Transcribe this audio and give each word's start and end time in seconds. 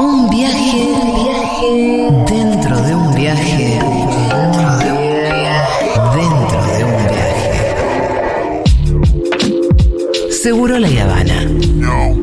Un 0.00 0.30
viaje, 0.30 0.88
dentro 2.26 2.80
de 2.80 2.94
un 2.94 3.14
viaje, 3.14 3.78
dentro 4.30 4.78
de 4.78 4.92
un 4.92 5.10
viaje, 5.12 5.92
dentro 6.16 6.58
de 6.72 6.84
un 6.84 6.96
viaje. 7.12 7.52
Seguro 10.30 10.78
la 10.78 10.88
Habana. 10.88 11.46
Bueno, 11.46 12.19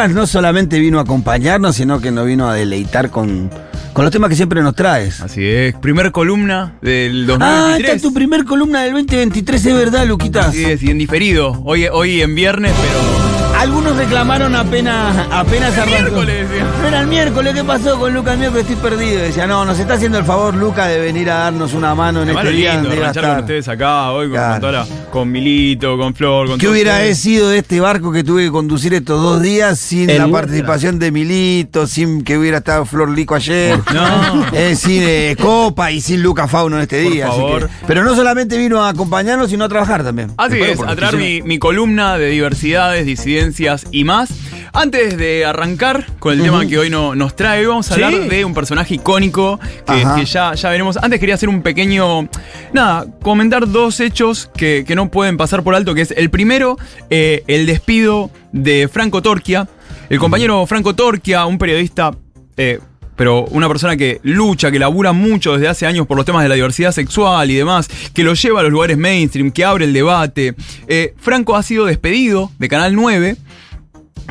Lucas 0.00 0.14
no 0.16 0.26
solamente 0.26 0.78
vino 0.78 0.98
a 0.98 1.02
acompañarnos, 1.02 1.76
sino 1.76 2.00
que 2.00 2.10
nos 2.10 2.24
vino 2.24 2.48
a 2.48 2.54
deleitar 2.54 3.10
con, 3.10 3.50
con 3.92 4.02
los 4.02 4.10
temas 4.10 4.30
que 4.30 4.36
siempre 4.36 4.62
nos 4.62 4.74
traes. 4.74 5.20
Así 5.20 5.44
es, 5.46 5.74
primer 5.74 6.10
columna 6.10 6.78
del 6.80 7.26
Ah, 7.38 7.76
esta 7.76 7.92
2023. 7.92 7.96
es 7.96 8.02
tu 8.02 8.14
primer 8.14 8.44
columna 8.46 8.82
del 8.84 8.92
2023, 8.94 9.66
es 9.66 9.74
verdad, 9.74 10.06
Luquitas. 10.06 10.48
Así 10.48 10.64
es, 10.64 10.82
y 10.82 10.90
en 10.90 10.96
diferido. 10.96 11.60
Hoy, 11.66 11.86
hoy 11.92 12.22
en 12.22 12.34
viernes, 12.34 12.72
pero. 12.80 13.19
Algunos 13.60 13.94
reclamaron 13.94 14.56
apenas, 14.56 15.26
apenas 15.30 15.76
arrancó. 15.76 15.90
miércoles, 15.90 16.48
decía. 16.48 16.66
No 16.80 16.88
era 16.88 17.00
el 17.02 17.06
miércoles, 17.08 17.54
¿qué 17.54 17.62
pasó 17.62 17.98
con 17.98 18.14
Lucas 18.14 18.32
el 18.32 18.38
miércoles? 18.38 18.66
Estoy 18.70 18.90
perdido. 18.90 19.20
Decía, 19.20 19.46
no, 19.46 19.66
nos 19.66 19.78
está 19.78 19.94
haciendo 19.94 20.16
el 20.18 20.24
favor, 20.24 20.54
Lucas, 20.54 20.88
de 20.88 20.98
venir 20.98 21.30
a 21.30 21.34
darnos 21.40 21.74
una 21.74 21.94
mano 21.94 22.22
en 22.22 22.28
Además, 22.30 22.44
este 22.46 22.56
día 22.56 22.74
lindo, 22.80 22.88
ranchar 23.02 23.24
con 23.28 23.38
ustedes 23.40 23.68
acá 23.68 24.12
hoy, 24.12 24.26
con, 24.28 24.32
Claro. 24.32 24.52
con 24.52 24.60
toda 24.60 24.72
la- 24.72 24.86
con 25.10 25.30
Milito, 25.30 25.98
con 25.98 26.14
Flor, 26.14 26.46
con 26.48 26.58
¿Qué 26.58 26.68
hubiera 26.68 26.94
ustedes. 26.94 27.18
sido 27.18 27.48
de 27.50 27.58
este 27.58 27.80
barco 27.80 28.10
que 28.12 28.24
tuve 28.24 28.44
que 28.44 28.50
conducir 28.50 28.94
estos 28.94 29.20
dos 29.22 29.42
días 29.42 29.78
sin 29.78 30.08
El 30.08 30.18
la 30.18 30.28
participación 30.28 30.98
de 30.98 31.10
Milito, 31.12 31.86
sin 31.86 32.22
que 32.24 32.38
hubiera 32.38 32.58
estado 32.58 32.86
Flor 32.86 33.10
Lico 33.10 33.34
ayer? 33.34 33.78
No. 33.92 34.46
Eh, 34.54 34.74
sin 34.74 35.02
eh, 35.02 35.36
Copa 35.38 35.90
y 35.90 36.00
sin 36.00 36.22
Lucas 36.22 36.50
Fauno 36.50 36.76
en 36.76 36.82
este 36.82 37.02
Por 37.02 37.12
día. 37.12 37.26
así 37.28 37.36
favor. 37.36 37.66
que- 37.66 37.72
pero 37.86 38.04
no 38.04 38.14
solamente 38.16 38.56
vino 38.56 38.82
a 38.82 38.88
acompañarnos, 38.88 39.50
sino 39.50 39.64
a 39.66 39.68
trabajar 39.68 40.02
también. 40.02 40.32
Así 40.38 40.58
es, 40.62 40.80
a 40.80 40.96
traer 40.96 41.16
mi, 41.18 41.42
mi 41.42 41.58
columna 41.58 42.16
de 42.16 42.28
diversidades, 42.28 43.04
disidencias 43.04 43.49
y 43.90 44.04
más. 44.04 44.30
Antes 44.72 45.16
de 45.16 45.44
arrancar 45.44 46.06
con 46.18 46.34
el 46.34 46.42
tema 46.42 46.64
que 46.66 46.78
hoy 46.78 46.90
no, 46.90 47.14
nos 47.14 47.34
trae, 47.34 47.66
vamos 47.66 47.90
a 47.90 47.94
Sí. 47.96 48.02
hablar 48.02 48.28
de 48.28 48.44
un 48.44 48.54
personaje 48.54 48.94
icónico 48.94 49.58
que, 49.86 50.24
ya, 50.24 50.54
ya 50.54 50.70
veremos. 50.70 50.96
Antes 50.96 51.18
quería 51.18 51.34
hacer 51.34 51.48
un 51.48 51.62
pequeño. 51.62 52.28
Nada, 52.72 53.06
comentar 53.22 53.68
dos 53.68 53.98
hechos 54.00 54.50
que, 54.56 54.84
que 54.86 54.94
no 54.94 55.10
pueden 55.10 55.36
pasar 55.36 55.62
por 55.62 55.74
alto. 55.74 55.94
Que 55.94 56.02
es 56.02 56.12
el 56.12 56.30
primero, 56.30 56.78
eh, 57.10 57.42
el 57.48 57.66
despido 57.66 58.30
de 58.52 58.88
Franco 58.92 59.22
Torquia. 59.22 59.68
El 60.08 60.18
compañero 60.18 60.64
Franco 60.66 60.94
Torquia, 60.94 61.46
un 61.46 61.58
periodista. 61.58 62.12
eh, 62.56 62.78
pero 63.20 63.44
una 63.50 63.68
persona 63.68 63.98
que 63.98 64.18
lucha, 64.22 64.70
que 64.70 64.78
labura 64.78 65.12
mucho 65.12 65.52
desde 65.52 65.68
hace 65.68 65.84
años 65.84 66.06
por 66.06 66.16
los 66.16 66.24
temas 66.24 66.42
de 66.42 66.48
la 66.48 66.54
diversidad 66.54 66.90
sexual 66.90 67.50
y 67.50 67.54
demás, 67.54 67.86
que 68.14 68.24
lo 68.24 68.32
lleva 68.32 68.60
a 68.60 68.62
los 68.62 68.72
lugares 68.72 68.96
mainstream, 68.96 69.50
que 69.50 69.62
abre 69.62 69.84
el 69.84 69.92
debate. 69.92 70.54
Eh, 70.88 71.12
Franco 71.18 71.54
ha 71.54 71.62
sido 71.62 71.84
despedido 71.84 72.50
de 72.58 72.68
Canal 72.70 72.94
9 72.94 73.36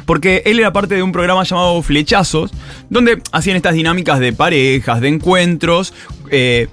porque 0.07 0.41
él 0.43 0.57
era 0.57 0.73
parte 0.73 0.95
de 0.95 1.03
un 1.03 1.11
programa 1.11 1.43
llamado 1.43 1.79
Flechazos, 1.83 2.49
donde 2.89 3.21
hacían 3.31 3.57
estas 3.57 3.75
dinámicas 3.75 4.19
de 4.19 4.33
parejas, 4.33 5.01
de 5.01 5.07
encuentros. 5.09 5.93
Eh, 6.31 6.67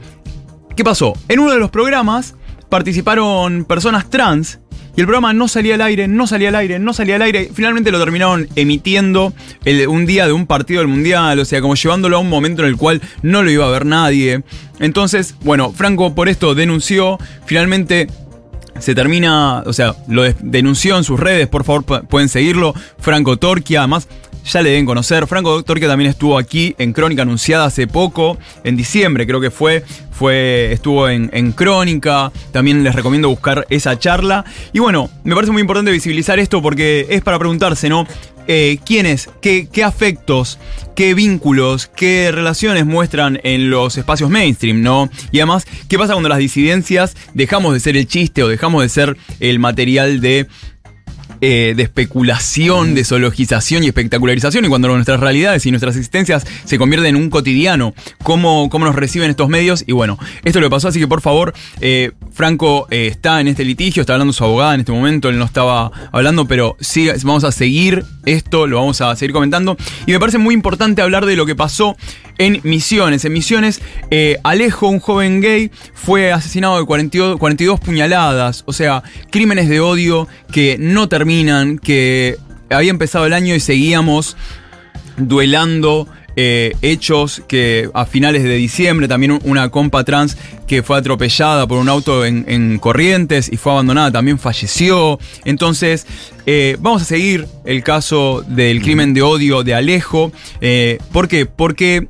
¿Qué 0.75 0.84
pasó? 0.84 1.12
En 1.28 1.41
uno 1.41 1.53
de 1.53 1.58
los 1.58 1.70
programas 1.70 2.34
participaron 2.70 3.67
personas 3.67 4.08
trans 4.08 4.58
y 4.97 5.00
el 5.00 5.06
programa 5.06 5.33
no 5.34 5.47
salía 5.47 5.75
al 5.75 5.83
aire, 5.83 6.08
no 6.08 6.27
salía 6.27 6.48
al 6.48 6.55
aire, 6.55 6.78
no 6.78 6.92
salía 6.94 7.16
al 7.16 7.22
aire. 7.22 7.50
Finalmente 7.52 7.91
lo 7.91 7.98
terminaron 7.98 8.48
emitiendo 8.56 9.34
un 9.89 10.06
día 10.06 10.27
de 10.27 10.33
un 10.33 10.47
partido 10.47 10.80
del 10.80 10.89
Mundial, 10.89 11.39
o 11.39 11.44
sea, 11.44 11.61
como 11.61 11.75
llevándolo 11.75 12.16
a 12.16 12.20
un 12.20 12.28
momento 12.30 12.62
en 12.62 12.69
el 12.69 12.77
cual 12.77 13.02
no 13.22 13.42
lo 13.42 13.51
iba 13.51 13.67
a 13.67 13.70
ver 13.70 13.85
nadie. 13.85 14.42
Entonces, 14.80 15.35
bueno, 15.42 15.73
Franco 15.73 16.14
por 16.14 16.29
esto 16.29 16.55
denunció, 16.55 17.18
finalmente 17.45 18.06
se 18.79 18.95
termina, 18.95 19.62
o 19.64 19.73
sea, 19.73 19.95
lo 20.08 20.23
de- 20.23 20.35
denunció 20.40 20.98
en 20.98 21.05
sus 21.05 21.18
redes, 21.18 21.46
por 21.48 21.64
favor 21.64 21.85
pu- 21.85 22.06
pueden 22.06 22.29
seguirlo, 22.29 22.74
Franco 22.98 23.39
Torquia, 23.39 23.80
además 23.80 24.06
ya 24.46 24.62
le 24.62 24.70
deben 24.70 24.86
conocer, 24.86 25.27
Franco 25.27 25.62
Torquia 25.62 25.89
también 25.89 26.11
estuvo 26.11 26.39
aquí 26.39 26.74
en 26.79 26.92
Crónica 26.92 27.23
Anunciada 27.23 27.64
hace 27.64 27.86
poco, 27.86 28.39
en 28.64 28.77
diciembre 28.77 29.27
creo 29.27 29.40
que 29.40 29.51
fue, 29.51 29.84
fue 30.12 30.73
estuvo 30.73 31.08
en, 31.08 31.30
en 31.33 31.52
Crónica, 31.52 32.30
también 32.52 32.85
les 32.85 32.95
recomiendo 32.95 33.29
buscar 33.29 33.67
esa 33.70 33.98
charla, 33.98 34.45
y 34.73 34.79
bueno, 34.79 35.11
me 35.24 35.35
parece 35.35 35.52
muy 35.52 35.61
importante 35.61 35.90
visibilizar 35.90 36.39
esto 36.39 36.62
porque 36.62 37.06
es 37.11 37.23
para 37.23 37.39
preguntarse, 37.39 37.89
¿no? 37.89 38.06
Eh, 38.48 38.79
¿Quiénes? 38.86 39.29
Qué, 39.42 39.68
¿Qué 39.70 39.83
afectos? 39.83 40.58
¿Qué 40.95 41.14
vínculos? 41.14 41.89
¿Qué 41.89 42.30
relaciones 42.30 42.86
muestran 42.86 43.40
en 43.42 43.70
los 43.70 43.98
espacios 43.98 44.30
mainstream, 44.30 44.83
no? 44.83 45.11
Y 45.33 45.40
además, 45.40 45.67
¿qué 45.89 45.98
pasa 45.98 46.12
cuando 46.12 46.29
las 46.29 46.39
disidencias 46.39 47.17
dejamos 47.35 47.74
de 47.74 47.80
ser 47.80 47.96
el 47.96 48.06
chiste 48.06 48.45
o 48.45 48.48
dejamos 48.48 48.83
de 48.83 48.89
ser 48.89 49.17
el 49.40 49.58
material 49.58 50.20
de 50.20 50.46
eh, 51.48 51.74
de 51.77 51.84
especulación, 51.84 52.96
de 52.96 53.05
zoologización 53.05 53.84
y 53.84 53.86
espectacularización, 53.86 54.64
y 54.64 54.68
cuando 54.68 54.89
nuestras 54.89 55.20
realidades 55.20 55.64
y 55.64 55.70
nuestras 55.70 55.95
existencias 55.95 56.45
se 56.64 56.77
convierten 56.77 57.14
en 57.14 57.23
un 57.23 57.30
cotidiano, 57.30 57.95
¿cómo, 58.24 58.68
cómo 58.68 58.84
nos 58.84 58.96
reciben 58.96 59.30
estos 59.30 59.48
medios? 59.48 59.85
Y 59.86 59.92
bueno, 59.92 60.18
esto 60.42 60.58
es 60.58 60.61
lo 60.61 60.70
pasó, 60.70 60.89
así 60.89 60.98
que 60.98 61.06
por 61.06 61.20
favor, 61.20 61.55
eh, 61.80 62.11
Franco 62.33 62.89
eh, 62.90 63.06
está 63.06 63.40
en 63.40 63.46
este 63.46 63.64
litigio, 63.64 64.01
está 64.01 64.14
hablando 64.14 64.33
su 64.33 64.42
abogada 64.42 64.74
en 64.74 64.80
este 64.80 64.90
momento, 64.90 65.29
él 65.29 65.39
no 65.39 65.45
estaba 65.45 65.92
hablando, 66.11 66.48
pero 66.48 66.77
sí, 66.80 67.08
vamos 67.23 67.45
a 67.45 67.52
seguir 67.52 68.05
esto, 68.24 68.67
lo 68.67 68.79
vamos 68.79 69.01
a 69.01 69.14
seguir 69.14 69.33
comentando, 69.33 69.77
y 70.05 70.11
me 70.11 70.18
parece 70.18 70.39
muy 70.39 70.52
importante 70.52 71.01
hablar 71.01 71.27
de 71.27 71.36
lo 71.36 71.46
que 71.46 71.55
pasó 71.55 71.96
en 72.39 72.61
Misiones. 72.63 73.24
En 73.24 73.33
Misiones, 73.33 73.80
eh, 74.11 74.39
Alejo, 74.42 74.89
un 74.89 75.01
joven 75.01 75.41
gay, 75.41 75.70
fue 75.95 76.33
asesinado 76.33 76.79
de 76.79 76.85
42, 76.85 77.39
42 77.39 77.80
puñaladas. 77.80 78.63
O 78.67 78.73
sea, 78.73 79.02
crímenes 79.30 79.69
de 79.69 79.80
odio 79.80 80.29
que 80.52 80.77
no 80.79 81.08
terminan, 81.08 81.79
que 81.79 82.36
había 82.70 82.91
empezado 82.91 83.27
el 83.27 83.33
año 83.33 83.55
y 83.55 83.61
seguíamos 83.61 84.36
duelando. 85.17 86.08
Eh, 86.36 86.74
hechos 86.83 87.42
que 87.48 87.89
a 87.95 88.05
finales 88.07 88.42
de 88.45 88.55
diciembre 88.57 89.08
también 89.08 89.33
un- 89.33 89.41
una 89.45 89.70
compa 89.70 90.05
trans 90.05 90.36
que 90.67 90.83
fue 90.83 90.98
atropellada 90.98 91.67
por 91.67 91.79
un 91.79 91.89
auto 91.89 92.24
en, 92.24 92.45
en 92.48 92.79
Corrientes 92.79 93.51
y 93.52 93.57
fue 93.57 93.73
abandonada 93.73 94.11
también 94.13 94.39
falleció. 94.39 95.19
Entonces, 95.45 96.07
eh, 96.45 96.77
vamos 96.80 97.02
a 97.02 97.05
seguir 97.07 97.47
el 97.64 97.83
caso 97.83 98.45
del 98.47 98.83
crimen 98.83 99.14
de 99.14 99.23
odio 99.23 99.63
de 99.64 99.74
Alejo. 99.74 100.30
Eh, 100.61 100.98
¿Por 101.13 101.27
qué? 101.29 101.47
Porque 101.47 102.07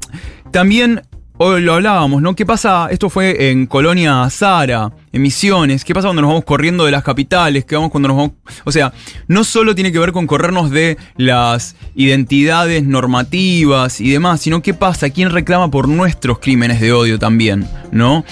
también 0.51 1.03
hoy 1.39 1.63
lo 1.63 1.75
hablábamos, 1.75 2.23
¿no? 2.23 2.35
¿Qué 2.35 2.47
pasa? 2.47 2.89
Esto 2.91 3.11
fue 3.11 3.51
en 3.51 3.67
Colonia 3.67 4.29
Zara, 4.31 4.91
en 5.13 5.23
Misiones. 5.23 5.85
¿Qué 5.85 5.95
pasa 5.95 6.09
cuando 6.09 6.23
nos 6.23 6.31
vamos 6.31 6.45
corriendo 6.45 6.85
de 6.85 6.91
las 6.91 7.03
capitales? 7.03 7.65
¿Qué 7.65 7.75
vamos 7.75 7.91
cuando 7.91 8.09
nos 8.09 8.17
vamos.? 8.17 8.33
O 8.65 8.73
sea, 8.73 8.93
no 9.29 9.45
solo 9.45 9.75
tiene 9.75 9.93
que 9.93 9.99
ver 9.99 10.13
con 10.13 10.27
corrernos 10.27 10.71
de 10.71 10.97
las 11.17 11.77
identidades 11.95 12.85
normativas 12.85 14.01
y 14.01 14.11
demás, 14.11 14.41
sino 14.41 14.63
qué 14.63 14.75
pasa, 14.75 15.11
quién 15.11 15.31
reclama 15.31 15.71
por 15.71 15.89
nuestros 15.89 16.39
crímenes 16.39 16.81
de 16.81 16.93
odio 16.93 17.19
también, 17.19 17.69
¿no? 17.93 18.25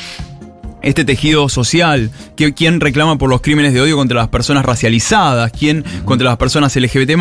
Este 0.84 1.04
tejido 1.04 1.48
social, 1.48 2.10
que, 2.36 2.54
quién 2.54 2.80
reclama 2.80 3.18
por 3.18 3.30
los 3.30 3.40
crímenes 3.40 3.72
de 3.72 3.80
odio 3.80 3.96
contra 3.96 4.16
las 4.16 4.28
personas 4.28 4.64
racializadas, 4.64 5.50
quién 5.52 5.84
contra 6.04 6.28
las 6.28 6.36
personas 6.36 6.76
LGBT 6.76 7.12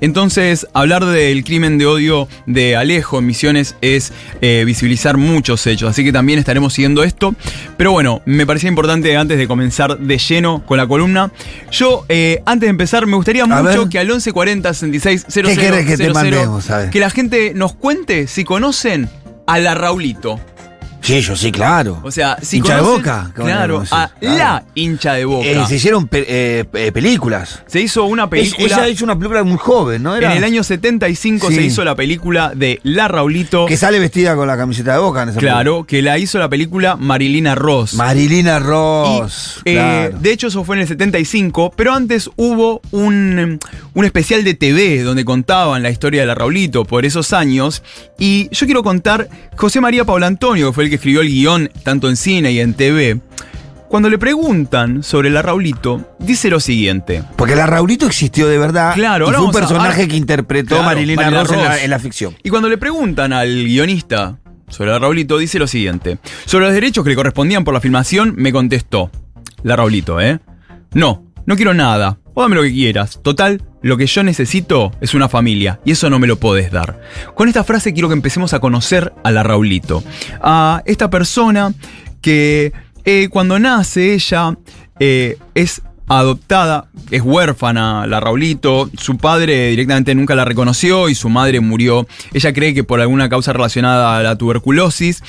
Entonces, 0.00 0.66
hablar 0.72 1.04
del 1.04 1.44
crimen 1.44 1.78
de 1.78 1.86
odio 1.86 2.28
de 2.46 2.76
Alejo 2.76 3.18
en 3.18 3.26
Misiones 3.26 3.76
es 3.80 4.12
eh, 4.40 4.62
visibilizar 4.64 5.16
muchos 5.16 5.66
hechos, 5.66 5.90
así 5.90 6.04
que 6.04 6.12
también 6.12 6.38
estaremos 6.38 6.72
siguiendo 6.72 7.02
esto. 7.02 7.34
Pero 7.76 7.92
bueno, 7.92 8.22
me 8.24 8.46
parecía 8.46 8.68
importante 8.68 9.16
antes 9.16 9.38
de 9.38 9.48
comenzar 9.48 9.98
de 9.98 10.18
lleno 10.18 10.64
con 10.64 10.78
la 10.78 10.86
columna. 10.86 11.32
Yo, 11.70 12.04
eh, 12.08 12.42
antes 12.46 12.66
de 12.66 12.70
empezar, 12.70 13.06
me 13.06 13.16
gustaría 13.16 13.44
mucho 13.46 13.62
ver. 13.62 13.88
que 13.88 13.98
al 13.98 14.06
1140 14.06 14.72
66 14.74 15.26
00 15.28 15.48
¿Qué 15.48 15.56
querés 15.56 15.86
que 15.86 15.96
te 15.96 16.04
00, 16.04 16.14
mandemos? 16.14 16.70
A 16.70 16.78
ver. 16.78 16.90
que 16.90 17.00
la 17.00 17.10
gente 17.10 17.52
nos 17.54 17.74
cuente 17.74 18.26
si 18.26 18.44
conocen 18.44 19.08
a 19.46 19.58
la 19.58 19.74
Raulito. 19.74 20.40
Sí, 21.04 21.20
yo 21.20 21.36
sí, 21.36 21.52
claro. 21.52 22.00
O 22.02 22.10
sea, 22.10 22.38
si 22.40 22.56
hincha 22.56 22.76
de 22.76 22.80
boca. 22.82 23.30
¿cómo 23.36 23.46
Claro, 23.46 23.74
conoces? 23.74 23.92
a 23.92 24.10
Claro. 24.18 24.36
la 24.38 24.64
hincha 24.74 25.12
de 25.12 25.24
boca. 25.26 25.46
Eh, 25.46 25.62
se 25.68 25.76
hicieron 25.76 26.08
pe- 26.08 26.24
eh, 26.26 26.64
películas. 26.92 27.62
se 27.66 27.80
hizo 27.80 28.04
una 28.04 28.24
Es- 28.24 28.28
película. 28.30 28.66
ella 28.66 28.88
hizo 28.88 29.04
una 29.04 29.14
película 29.16 29.42
muy 29.44 29.58
joven, 29.58 30.02
¿no? 30.02 30.16
en 30.16 30.24
el 30.24 30.42
año 30.44 30.62
75 30.64 31.48
Sí. 31.48 31.56
se 31.56 31.62
hizo 31.62 31.84
la 31.84 31.94
película 31.94 32.52
de 32.54 32.80
La 32.84 33.06
Raulito. 33.08 33.66
Que 33.66 33.76
sale 33.76 33.98
vestida 33.98 34.34
con 34.34 34.46
la 34.48 34.56
camiseta 34.56 34.92
de 34.94 34.98
boca 34.98 35.22
en 35.24 35.28
esa 35.30 35.40
claro, 35.40 35.84
que 35.84 36.00
la 36.00 36.18
hizo 36.18 36.38
la 36.38 36.48
película 36.48 36.96
Marilina 36.96 37.54
Ross. 37.54 37.94
Marilina 37.94 38.56
Y, 38.56 38.60
Ross. 38.60 39.60
eh, 39.66 39.72
claro. 39.74 40.18
de 40.18 40.32
hecho, 40.32 40.46
eso 40.46 40.64
fue 40.64 40.76
en 40.76 40.82
el 40.82 40.88
75, 40.88 41.72
pero 41.76 41.92
antes 41.92 42.30
hubo 42.36 42.80
un, 42.92 43.58
un 43.92 44.04
especial 44.04 44.42
de 44.44 44.54
TV 44.54 45.02
donde 45.02 45.24
contaban 45.24 45.82
la 45.82 45.90
historia 45.90 46.22
de 46.22 46.26
la 46.28 46.34
Raulito 46.34 46.84
por 46.84 47.04
esos 47.04 47.32
años. 47.34 47.82
Y 48.18 48.48
yo 48.52 48.64
quiero 48.66 48.82
contar 48.82 49.28
José 49.56 49.80
María 49.80 50.04
Pablo 50.04 50.24
Antonio, 50.26 50.68
que 50.68 50.72
fue 50.72 50.84
el 50.84 50.90
que 50.90 50.93
escribió 50.94 51.20
el 51.20 51.28
guion 51.28 51.70
tanto 51.82 52.08
en 52.08 52.16
cine 52.16 52.52
y 52.52 52.60
en 52.60 52.74
TV. 52.74 53.20
cuando 53.88 54.10
le 54.10 54.18
preguntan 54.18 55.02
sobre 55.04 55.30
la 55.30 55.40
Raulito, 55.42 56.16
dice 56.18 56.50
lo 56.50 56.58
siguiente. 56.58 57.22
Porque 57.36 57.54
la 57.54 57.66
Raulito 57.66 58.06
existió 58.06 58.48
de 58.48 58.58
verdad. 58.58 58.92
Claro, 58.94 59.28
y 59.30 59.32
fue 59.32 59.44
un 59.44 59.50
a- 59.50 59.52
personaje 59.52 60.08
que 60.08 60.16
interpretó 60.16 60.68
Claro, 60.70 60.84
Marilina, 60.84 61.22
Marilina 61.22 61.42
Ross, 61.44 61.52
en 61.52 61.62
la, 61.62 61.82
en 61.84 61.90
la 61.90 61.98
ficción. 62.00 62.34
Y 62.42 62.50
cuando 62.50 62.68
le 62.68 62.76
preguntan 62.78 63.32
al 63.32 63.64
guionista 63.64 64.38
sobre 64.68 64.90
la 64.90 64.98
Raulito, 64.98 65.38
dice 65.38 65.58
lo 65.60 65.66
siguiente. 65.68 66.18
Sobre 66.46 66.64
los 66.64 66.74
derechos 66.74 67.04
que 67.04 67.10
le 67.10 67.16
correspondían 67.16 67.62
por 67.62 67.72
la 67.74 67.80
filmación, 67.80 68.34
me 68.36 68.50
contestó. 68.52 69.10
La 69.62 69.76
Raulito, 69.76 70.20
¿eh? 70.20 70.40
No, 70.92 71.24
no 71.46 71.54
quiero 71.56 71.72
nada. 71.72 72.18
O 72.34 72.42
dame 72.42 72.56
lo 72.56 72.62
que 72.62 72.72
quieras. 72.72 73.20
Total, 73.22 73.62
lo 73.80 73.96
que 73.96 74.06
yo 74.06 74.22
necesito 74.22 74.92
es 75.00 75.14
una 75.14 75.28
familia. 75.28 75.80
Y 75.84 75.92
eso 75.92 76.10
no 76.10 76.18
me 76.18 76.26
lo 76.26 76.36
podés 76.36 76.70
dar. 76.72 77.00
Con 77.34 77.48
esta 77.48 77.64
frase 77.64 77.92
quiero 77.92 78.08
que 78.08 78.14
empecemos 78.14 78.52
a 78.52 78.60
conocer 78.60 79.12
a 79.22 79.30
la 79.30 79.42
Raulito. 79.42 80.02
A 80.42 80.82
esta 80.84 81.10
persona 81.10 81.72
que 82.20 82.72
eh, 83.04 83.28
cuando 83.30 83.58
nace 83.58 84.14
ella 84.14 84.56
eh, 84.98 85.38
es 85.54 85.82
adoptada, 86.06 86.88
es 87.10 87.22
huérfana 87.22 88.06
la 88.06 88.20
Raulito, 88.20 88.90
su 88.98 89.16
padre 89.16 89.68
directamente 89.68 90.14
nunca 90.14 90.34
la 90.34 90.44
reconoció 90.44 91.08
y 91.08 91.14
su 91.14 91.28
madre 91.28 91.60
murió. 91.60 92.06
Ella 92.32 92.52
cree 92.52 92.74
que 92.74 92.84
por 92.84 93.00
alguna 93.00 93.28
causa 93.28 93.52
relacionada 93.52 94.18
a 94.18 94.22
la 94.22 94.36
tuberculosis. 94.36 95.22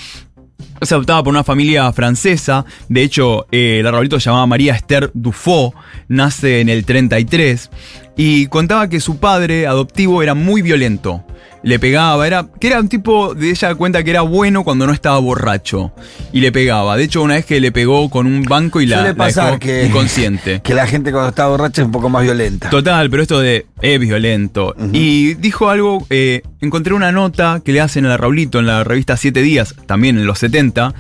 Es 0.79 0.91
adoptada 0.91 1.23
por 1.23 1.31
una 1.31 1.43
familia 1.43 1.91
francesa. 1.93 2.65
De 2.89 3.01
hecho, 3.01 3.47
eh, 3.51 3.81
la 3.83 3.91
Raulito 3.91 4.19
se 4.19 4.29
llamaba 4.29 4.45
María 4.45 4.75
Esther 4.75 5.11
Dufaux. 5.13 5.73
Nace 6.07 6.59
en 6.61 6.69
el 6.69 6.85
33. 6.85 7.69
Y 8.17 8.47
contaba 8.47 8.89
que 8.89 8.99
su 8.99 9.17
padre 9.17 9.67
adoptivo 9.67 10.21
era 10.21 10.33
muy 10.33 10.61
violento. 10.61 11.23
Le 11.65 11.79
pegaba, 11.79 12.25
era. 12.27 12.47
que 12.59 12.67
era 12.67 12.79
un 12.79 12.87
tipo. 12.87 13.33
De 13.33 13.49
ella 13.49 13.73
cuenta 13.73 14.03
que 14.03 14.11
era 14.11 14.21
bueno 14.21 14.63
cuando 14.63 14.85
no 14.85 14.93
estaba 14.93 15.17
borracho. 15.17 15.91
Y 16.31 16.39
le 16.39 16.51
pegaba. 16.51 16.95
De 16.95 17.03
hecho, 17.05 17.23
una 17.23 17.33
vez 17.33 17.45
que 17.45 17.59
le 17.59 17.71
pegó 17.71 18.07
con 18.09 18.27
un 18.27 18.43
banco 18.43 18.81
y 18.81 18.85
la, 18.85 18.97
Suele 18.97 19.09
la 19.09 19.15
pasar 19.15 19.45
dejó 19.47 19.59
que- 19.59 19.85
inconsciente. 19.87 20.61
Que 20.63 20.75
la 20.75 20.85
gente 20.85 21.11
cuando 21.11 21.29
está 21.29 21.47
borracha 21.47 21.81
es 21.81 21.85
un 21.87 21.91
poco 21.91 22.07
más 22.07 22.21
violenta. 22.23 22.69
Total, 22.69 23.09
pero 23.09 23.23
esto 23.23 23.39
de 23.39 23.65
es 23.81 23.99
violento. 23.99 24.75
Y 24.93 25.33
dijo 25.33 25.69
algo, 25.69 26.05
eh, 26.11 26.43
encontré 26.61 26.93
una 26.93 27.11
nota 27.11 27.61
que 27.65 27.73
le 27.73 27.81
hacen 27.81 28.05
a 28.05 28.09
la 28.09 28.17
Raulito 28.17 28.59
en 28.59 28.67
la 28.67 28.83
revista 28.83 29.17
Siete 29.17 29.41
Días, 29.41 29.73
también 29.87 30.17
en 30.19 30.25
los 30.27 30.37
70, 30.39 30.93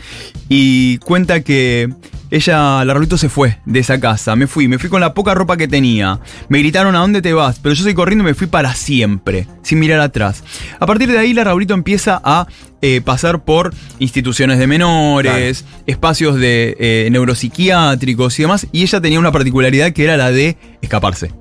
y 0.49 0.97
cuenta 0.99 1.41
que 1.41 1.89
ella, 2.35 2.83
la 2.83 2.93
Raulito 2.93 3.17
se 3.17 3.29
fue 3.29 3.59
de 3.65 3.79
esa 3.79 3.99
casa. 3.99 4.35
Me 4.35 4.47
fui, 4.47 4.67
me 4.67 4.77
fui 4.77 4.89
con 4.89 5.01
la 5.01 5.13
poca 5.13 5.33
ropa 5.33 5.57
que 5.57 5.67
tenía. 5.67 6.19
Me 6.49 6.59
gritaron 6.59 6.95
a 6.95 6.99
dónde 6.99 7.21
te 7.21 7.33
vas, 7.33 7.59
pero 7.59 7.73
yo 7.73 7.83
seguí 7.83 7.95
corriendo 7.95 8.23
y 8.23 8.27
me 8.27 8.33
fui 8.33 8.47
para 8.47 8.75
siempre, 8.75 9.47
sin 9.61 9.79
mirar 9.79 9.99
atrás. 10.01 10.43
A 10.79 10.85
partir 10.85 11.11
de 11.11 11.17
ahí 11.17 11.33
la 11.33 11.43
Raulito 11.43 11.73
empieza 11.73 12.21
a 12.23 12.47
eh, 12.81 13.01
pasar 13.01 13.43
por 13.45 13.73
instituciones 13.99 14.59
de 14.59 14.67
menores, 14.67 15.65
espacios 15.85 16.35
de 16.35 16.75
eh, 16.79 17.07
neuropsiquiátricos 17.11 18.37
y 18.39 18.43
demás, 18.43 18.67
y 18.71 18.83
ella 18.83 18.99
tenía 18.99 19.19
una 19.19 19.31
particularidad 19.31 19.93
que 19.93 20.03
era 20.03 20.17
la 20.17 20.31
de 20.31 20.57
escaparse 20.81 21.31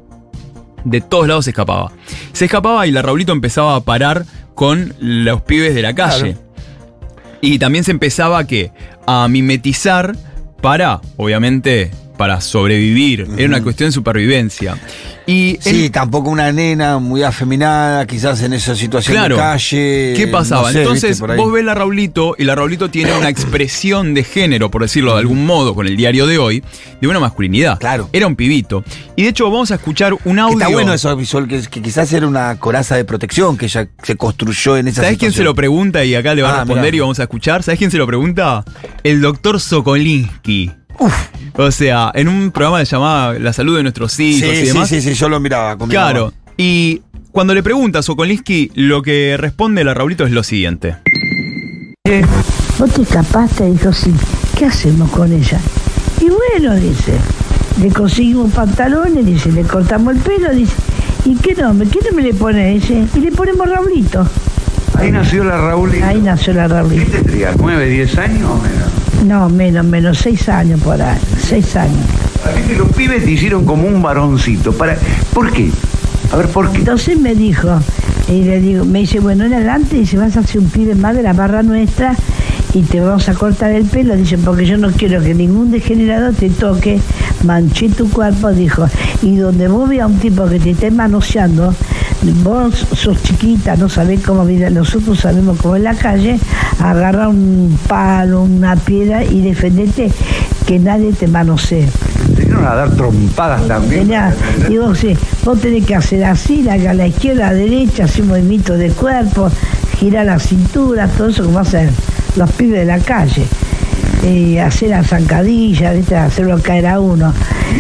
de 0.85 1.01
todos 1.01 1.27
lados 1.27 1.47
se 1.47 1.51
escapaba. 1.51 1.93
Se 2.35 2.45
escapaba 2.45 2.87
y 2.87 2.91
la 2.91 3.01
Raulito 3.01 3.33
empezaba 3.33 3.75
a 3.75 3.81
parar 3.81 4.27
con 4.55 4.95
los 5.01 5.41
pibes 5.41 5.75
de 5.75 5.81
la 5.83 5.95
calle. 5.95 6.37
Y 7.41 7.59
también 7.59 7.85
se 7.85 7.91
empezaba 7.91 8.39
a, 8.39 8.47
¿qué? 8.47 8.71
a 9.07 9.29
mimetizar 9.29 10.15
para, 10.65 11.03
obviamente, 11.19 11.91
para 12.25 12.41
sobrevivir. 12.41 13.29
Era 13.37 13.49
una 13.49 13.63
cuestión 13.63 13.89
de 13.89 13.93
supervivencia. 13.93 14.79
Y 15.27 15.59
Sí, 15.61 15.91
tampoco 15.91 16.31
una 16.31 16.51
nena 16.53 16.99
muy 16.99 17.23
afeminada, 17.23 18.07
quizás 18.07 18.41
en 18.43 18.55
esa 18.55 18.75
situación 18.75 19.15
Claro. 19.19 19.37
de 19.37 19.43
calle. 19.43 20.15
¿Qué 20.17 20.27
pasaba? 20.33 20.69
no 20.69 20.73
sé, 20.73 20.79
Entonces, 20.81 21.21
vos 21.21 21.53
ves 21.53 21.65
la 21.67 21.75
Raulito 21.75 22.35
y 22.39 22.45
la 22.45 22.55
Raulito 22.55 22.89
tiene 22.89 23.13
una 23.15 23.29
expresión 23.29 24.15
de 24.15 24.25
género, 24.25 24.71
por 24.71 24.81
decirlo 24.81 25.13
de 25.13 25.19
algún 25.19 25.45
modo, 25.45 25.75
con 25.75 25.87
el 25.87 25.99
diario 25.99 26.27
de 26.27 26.39
hoy, 26.39 26.65
de 26.99 27.09
una 27.09 27.21
masculinidad. 27.21 27.79
Claro. 27.79 28.09
Era 28.15 28.27
un 28.27 28.37
pibito. 28.37 28.83
Y 29.17 29.25
de 29.25 29.29
hecho, 29.29 29.45
vamos 29.51 29.71
a 29.71 29.75
escuchar 29.75 30.15
un 30.25 30.39
audio. 30.39 30.59
Está 30.59 30.69
bueno 30.73 30.95
eso 30.95 31.15
visual, 31.15 31.47
que, 31.47 31.61
que 31.61 31.83
quizás 31.83 32.11
era 32.15 32.27
una 32.27 32.57
coraza 32.59 32.97
de 32.97 33.05
protección 33.05 33.59
que 33.59 33.69
ya 33.69 33.87
se 34.03 34.17
construyó 34.17 34.79
en 34.79 34.89
esa 34.89 35.03
¿Sabés 35.03 35.19
quién 35.19 35.33
se 35.33 35.45
lo 35.45 35.55
pregunta 35.55 36.03
y 36.07 36.15
acá 36.15 36.35
le 36.35 36.41
va 36.41 36.49
a 36.49 36.53
Ah, 36.55 36.59
responder 36.61 36.85
mirá. 36.85 36.97
y 36.97 37.01
vamos 37.01 37.21
a 37.21 37.25
escuchar? 37.25 37.63
¿Sabés 37.63 37.79
quién 37.79 37.91
se 37.91 37.99
lo 37.99 38.07
pregunta? 38.07 38.65
El 39.03 39.21
doctor 39.21 39.61
Sokolinsky. 39.61 40.71
O 41.57 41.71
sea, 41.71 42.11
en 42.15 42.29
un 42.29 42.51
programa 42.51 42.79
que 42.81 42.85
llamaba 42.87 43.35
La 43.35 43.53
salud 43.53 43.77
de 43.77 43.83
nuestros 43.83 44.13
Sí, 44.13 44.37
hijos 44.39 44.53
y 44.55 44.57
sí, 44.57 44.67
demás. 44.67 44.89
sí, 44.89 45.01
sí, 45.01 45.15
yo 45.15 45.29
lo 45.29 45.39
miraba. 45.41 45.77
con 45.77 45.89
mi 45.89 45.93
Claro. 45.95 46.33
Y 46.57 47.03
cuando 47.33 47.55
le 47.55 47.63
pregunta 47.63 48.01
a 48.01 48.03
Sokolinsky, 48.03 48.73
lo 48.75 49.03
que 49.03 49.37
responde 49.39 49.85
la 49.85 49.95
Raulito 49.95 50.25
es 50.25 50.33
lo 50.33 50.43
siguiente. 50.43 50.97
¿Vos 52.79 52.91
te 52.93 53.03
escapaste? 53.03 53.71
Dijo, 53.71 53.93
sí. 53.93 54.13
¿Qué 54.59 54.67
hacemos 54.67 55.11
con 55.11 55.33
ella? 55.33 55.59
Y 56.21 56.29
bueno, 56.29 56.75
dice, 56.77 57.13
le 57.81 57.89
conseguimos 57.91 58.53
pantalones, 58.53 59.25
dice, 59.27 59.51
le 59.53 59.63
cortamos 59.63 60.15
el 60.15 60.21
pelo, 60.23 60.53
dice, 60.55 60.75
¿y 61.25 61.35
qué 61.37 61.55
nombre? 61.55 61.89
¿Qué 61.89 61.99
nombre 62.07 62.25
le 62.25 62.35
pone? 62.35 62.75
Dice, 62.75 63.05
y 63.15 63.19
le 63.21 63.33
ponemos 63.33 63.69
Raulito. 63.69 64.29
Ahí 64.97 65.11
nació 65.11 65.43
la 65.45 65.57
Raulito. 65.57 66.05
Ahí 66.07 66.21
nació 66.21 66.53
la 66.55 66.69
¿Qué 66.69 66.75
Raulito. 66.75 67.11
tendría? 67.11 67.53
¿Nueve, 67.59 67.87
diez 67.89 68.17
años 68.17 68.49
o 68.49 68.57
menos? 68.63 68.89
No, 69.25 69.49
menos, 69.49 69.87
menos, 69.87 70.19
seis 70.19 70.49
años 70.49 70.81
por 70.81 71.01
ahí, 71.01 71.19
seis 71.39 71.75
años. 71.77 71.97
Los 72.77 72.89
pibes 72.93 73.25
te 73.25 73.31
hicieron 73.31 73.65
como 73.65 73.87
un 73.87 74.03
varoncito. 74.03 74.73
Para, 74.73 74.99
¿Por 75.33 75.51
qué? 75.51 75.71
A 76.31 76.37
ver, 76.37 76.49
¿por 76.49 76.71
qué? 76.71 76.79
Entonces 76.79 77.19
me 77.19 77.35
dijo, 77.35 77.81
y 78.29 78.43
le 78.43 78.61
digo, 78.61 78.85
me 78.85 79.01
dice, 79.01 79.21
bueno, 79.21 79.45
en 79.45 79.55
adelante, 79.55 79.97
dice, 79.97 80.19
vas 80.19 80.37
a 80.37 80.43
ser 80.43 80.61
un 80.61 80.69
pibe 80.69 80.95
más 80.95 81.17
de 81.17 81.23
la 81.23 81.33
barra 81.33 81.63
nuestra 81.63 82.15
y 82.75 82.83
te 82.83 83.01
vamos 83.01 83.29
a 83.29 83.35
cortar 83.35 83.71
el 83.71 83.85
pelo, 83.85 84.17
dice, 84.17 84.37
porque 84.37 84.67
yo 84.67 84.77
no 84.77 84.91
quiero 84.91 85.23
que 85.23 85.33
ningún 85.33 85.71
degenerado 85.71 86.33
te 86.33 86.51
toque, 86.51 87.01
manché 87.45 87.89
tu 87.89 88.11
cuerpo, 88.11 88.51
dijo, 88.53 88.87
y 89.23 89.37
donde 89.37 89.69
vos 89.69 89.89
veas 89.89 90.05
a 90.05 90.07
un 90.09 90.19
tipo 90.19 90.47
que 90.47 90.59
te 90.59 90.71
esté 90.71 90.91
manoseando, 90.91 91.75
vos 92.33 92.87
sos 92.95 93.23
chiquita, 93.23 93.77
no 93.77 93.89
sabés 93.89 94.21
cómo 94.23 94.45
vive, 94.45 94.71
nosotros 94.71 95.21
sabemos 95.21 95.59
cómo 95.61 95.77
es 95.77 95.83
la 95.83 95.95
calle, 95.95 96.39
agarra 96.81 97.29
un 97.29 97.79
palo, 97.89 98.43
una 98.43 98.77
piedra 98.77 99.25
y 99.25 99.41
defendete 99.41 100.11
que 100.67 100.79
nadie 100.79 101.13
te 101.13 101.29
manosee. 101.29 101.89
Te 102.35 102.43
vinieron 102.43 102.65
a 102.67 102.75
dar 102.75 102.91
trompadas 102.91 103.67
también. 103.69 104.11
Y 104.69 104.79
vos, 104.79 104.99
sí, 104.99 105.17
vos 105.45 105.61
tenés 105.61 105.85
que 105.85 105.95
hacer 105.95 106.25
así, 106.25 106.67
a 106.69 106.77
la 106.77 107.07
izquierda, 107.07 107.49
a 107.49 107.53
la 107.53 107.59
derecha, 107.59 108.05
hacer 108.05 108.25
movimiento 108.25 108.75
de 108.75 108.91
cuerpo, 108.91 109.51
girar 109.99 110.27
la 110.27 110.39
cintura, 110.39 111.09
todo 111.09 111.29
eso 111.29 111.45
como 111.45 111.59
hacen 111.59 111.91
los 112.37 112.51
pibes 112.53 112.81
de 112.81 112.87
la 112.87 112.99
calle. 112.99 113.47
Y 114.27 114.59
hacer 114.59 114.91
la 114.91 115.05
zancadilla, 115.05 115.93
¿viste? 115.93 116.17
hacerlo 116.17 116.59
caer 116.63 116.87
a 116.87 117.01
uno. 117.01 117.33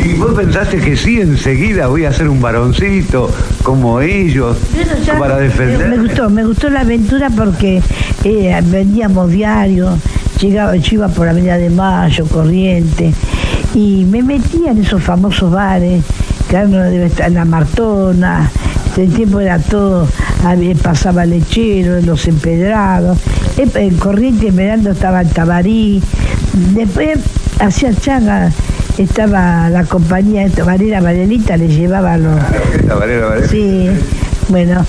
Y 0.04 0.14
vos 0.14 0.34
pensaste 0.34 0.78
que 0.78 0.96
sí, 0.96 1.20
enseguida 1.20 1.86
voy 1.86 2.04
a 2.04 2.12
ser 2.12 2.28
un 2.28 2.40
varoncito 2.40 3.30
como 3.62 4.00
ellos, 4.00 4.58
ya, 5.06 5.18
para 5.18 5.38
eh, 5.38 5.44
defender. 5.44 5.88
Me 5.88 5.98
gustó, 5.98 6.30
me 6.30 6.44
gustó 6.44 6.68
la 6.68 6.80
aventura 6.80 7.30
porque 7.30 7.80
eh, 8.24 8.60
vendíamos 8.64 9.30
diario, 9.30 9.96
llegaba, 10.40 10.76
yo 10.76 10.94
iba 10.94 11.08
por 11.08 11.28
Avenida 11.28 11.56
de 11.56 11.70
Mayo, 11.70 12.26
Corriente, 12.26 13.14
y 13.74 14.04
me 14.04 14.22
metía 14.22 14.72
en 14.72 14.82
esos 14.82 15.02
famosos 15.02 15.50
bares, 15.50 16.04
que 16.48 16.56
ahora 16.56 16.68
no 16.68 16.78
debe 16.82 17.06
estar 17.06 17.28
en 17.28 17.34
la 17.34 17.44
Martona, 17.44 18.50
el 18.96 19.12
tiempo 19.12 19.40
era 19.40 19.58
todo, 19.58 20.06
pasaba 20.82 21.24
lechero, 21.24 22.00
los 22.02 22.26
empedrados, 22.26 23.18
eh, 23.56 23.68
en 23.74 23.96
Corriente 23.96 24.48
Esmeralda 24.48 24.90
estaba 24.92 25.22
el 25.22 25.28
Tabarí, 25.28 26.02
después 26.74 27.18
hacía 27.60 27.94
changa, 27.94 28.52
estaba 28.98 29.70
la 29.70 29.84
compañía 29.84 30.48
de 30.48 30.62
Varela 30.62 31.00
Varelita, 31.00 31.56
le 31.56 31.68
llevaba 31.68 32.16
los... 32.18 32.36
Valera. 32.98 33.48
Sí, 33.48 33.88
bueno. 34.48 34.84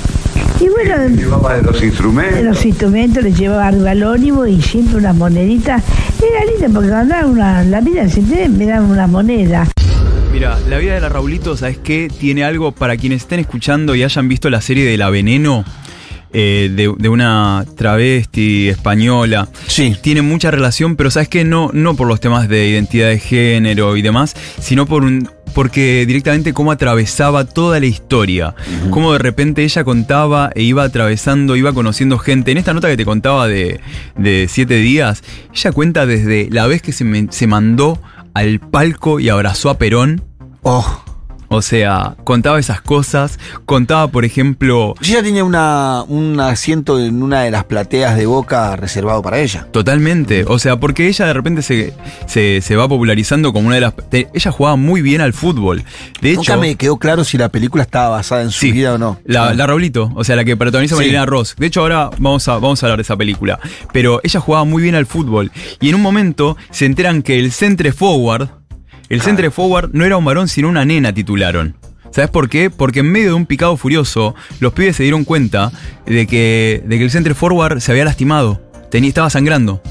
Y 0.59 0.69
bueno, 0.69 1.07
Llevaba 1.09 1.55
de 1.55 1.63
los 1.63 1.83
instrumentos. 1.83 2.41
los 2.43 2.65
instrumentos 2.65 3.23
les 3.23 3.37
llevaba 3.37 3.67
arriba 3.67 3.91
al 3.91 4.03
ónibus 4.03 4.47
y 4.49 4.61
siempre 4.61 4.97
unas 4.97 5.15
moneditas. 5.15 5.83
Era 6.17 6.45
lindo 6.45 6.73
porque 6.73 6.89
cuando 6.89 7.13
daban 7.13 7.29
una, 7.29 7.63
la 7.63 7.81
vida 7.81 8.03
entiende, 8.03 8.47
me 8.49 8.65
daban 8.65 8.89
una 8.89 9.05
moneda. 9.05 9.67
Mira, 10.35 10.59
la 10.67 10.79
vida 10.79 10.95
de 10.95 10.99
la 10.99 11.07
Raulito, 11.07 11.55
¿sabes 11.55 11.77
qué? 11.77 12.09
Tiene 12.09 12.43
algo 12.43 12.73
para 12.73 12.97
quienes 12.97 13.21
estén 13.21 13.39
escuchando 13.39 13.95
y 13.95 14.03
hayan 14.03 14.27
visto 14.27 14.49
la 14.49 14.59
serie 14.59 14.83
de 14.83 14.97
La 14.97 15.09
Veneno. 15.09 15.63
eh, 16.33 16.69
de, 16.75 16.93
de 16.97 17.07
una 17.07 17.63
travesti 17.77 18.67
española. 18.67 19.47
Sí. 19.67 19.95
Tiene 20.01 20.21
mucha 20.21 20.51
relación, 20.51 20.97
pero 20.97 21.09
¿sabes 21.09 21.29
qué? 21.29 21.45
No, 21.45 21.69
no 21.71 21.95
por 21.95 22.05
los 22.09 22.19
temas 22.19 22.49
de 22.49 22.67
identidad 22.67 23.07
de 23.07 23.19
género 23.19 23.95
y 23.95 24.01
demás, 24.01 24.35
sino 24.59 24.85
por 24.85 25.03
un, 25.05 25.29
porque 25.53 26.05
directamente 26.05 26.51
cómo 26.51 26.73
atravesaba 26.73 27.45
toda 27.45 27.79
la 27.79 27.85
historia. 27.85 28.53
Cómo 28.89 29.13
de 29.13 29.19
repente 29.19 29.63
ella 29.63 29.85
contaba 29.85 30.51
e 30.53 30.63
iba 30.63 30.83
atravesando, 30.83 31.55
iba 31.55 31.71
conociendo 31.71 32.17
gente. 32.19 32.51
En 32.51 32.57
esta 32.57 32.73
nota 32.73 32.89
que 32.89 32.97
te 32.97 33.05
contaba 33.05 33.47
de, 33.47 33.79
de 34.17 34.47
siete 34.49 34.75
días, 34.79 35.23
ella 35.53 35.71
cuenta 35.71 36.05
desde 36.05 36.49
la 36.51 36.67
vez 36.67 36.81
que 36.81 36.91
se, 36.91 37.05
me- 37.05 37.27
se 37.31 37.47
mandó 37.47 37.97
al 38.35 38.59
palco 38.59 39.19
y 39.19 39.29
abrazó 39.29 39.71
a 39.71 39.79
Perón. 39.79 40.23
Oh, 40.61 41.04
O 41.47 41.61
sea, 41.61 42.15
contaba 42.23 42.59
esas 42.59 42.81
cosas, 42.81 43.39
contaba, 43.65 44.07
por 44.07 44.25
ejemplo, 44.25 44.95
ya 45.01 45.21
tenía 45.23 45.43
una, 45.43 46.03
un 46.07 46.39
asiento 46.39 46.99
en 46.99 47.21
una 47.23 47.41
de 47.41 47.51
las 47.51 47.63
plateas 47.65 48.15
de 48.17 48.25
Boca 48.25 48.75
reservado 48.75 49.21
para 49.21 49.39
ella. 49.39 49.67
Totalmente, 49.71 50.45
o 50.47 50.59
sea, 50.59 50.79
porque 50.79 51.07
ella 51.07 51.25
de 51.27 51.33
repente 51.33 51.61
se, 51.61 51.93
se, 52.27 52.61
se 52.61 52.75
va 52.75 52.87
popularizando 52.87 53.53
como 53.53 53.67
una 53.67 53.75
de 53.75 53.81
las... 53.81 53.93
te- 54.09 54.27
ella 54.33 54.51
jugaba 54.51 54.75
muy 54.75 55.01
bien 55.01 55.21
al 55.21 55.33
fútbol. 55.33 55.83
De 56.21 56.31
hecho, 56.31 56.39
Nunca 56.39 56.57
me 56.57 56.75
quedó 56.75 56.97
claro 56.97 57.23
si 57.23 57.37
la 57.37 57.49
película 57.49 57.83
estaba 57.83 58.09
basada 58.09 58.41
en 58.41 58.51
su 58.51 58.59
Sí, 58.61 58.71
vida 58.71 58.93
o 58.93 58.97
no. 58.97 59.19
La, 59.25 59.53
la 59.53 59.67
Raulito, 59.67 60.11
o 60.15 60.23
sea, 60.23 60.35
la 60.35 60.43
que 60.45 60.57
protagoniza 60.57 60.95
Sí. 60.95 60.99
Marilena 61.01 61.25
Ross. 61.25 61.55
De 61.57 61.67
hecho, 61.67 61.81
ahora 61.81 62.09
vamos 62.17 62.47
a, 62.47 62.53
vamos 62.53 62.81
a 62.81 62.87
hablar 62.87 62.97
de 62.97 63.03
esa 63.03 63.15
película. 63.17 63.59
Pero 63.93 64.19
ella 64.23 64.39
jugaba 64.39 64.65
muy 64.65 64.81
bien 64.83 64.95
al 64.95 65.05
fútbol. 65.05 65.51
Y 65.79 65.89
en 65.89 65.95
un 65.95 66.01
momento 66.01 66.57
se 66.71 66.85
enteran 66.85 67.21
que 67.21 67.39
el 67.39 67.51
centre 67.51 67.91
forward, 67.91 68.49
el 69.15 69.21
centre 69.21 69.49
forward 69.49 69.91
no 69.93 70.05
era 70.05 70.17
un 70.17 70.25
varón, 70.25 70.47
sino 70.47 70.67
una 70.67 70.83
nena, 70.83 71.13
titularon. 71.13 71.75
¿Sabes 72.11 72.29
por 72.29 72.49
qué? 72.49 72.69
Porque 72.69 72.99
en 72.99 73.11
medio 73.11 73.29
de 73.29 73.33
un 73.33 73.45
picado 73.45 73.75
furioso, 73.77 74.35
los 74.59 74.73
pibes 74.73 74.97
se 74.97 75.03
dieron 75.03 75.23
cuenta 75.23 75.71
de 76.05 76.27
que, 76.27 76.83
de 76.85 76.97
que 76.97 77.03
el 77.03 77.11
centre 77.11 77.33
forward 77.33 77.79
se 77.79 77.91
había 77.91 78.05
lastimado. 78.05 78.61
Tenía, 78.91 79.07
estaba 79.07 79.29
sangrando. 79.29 79.81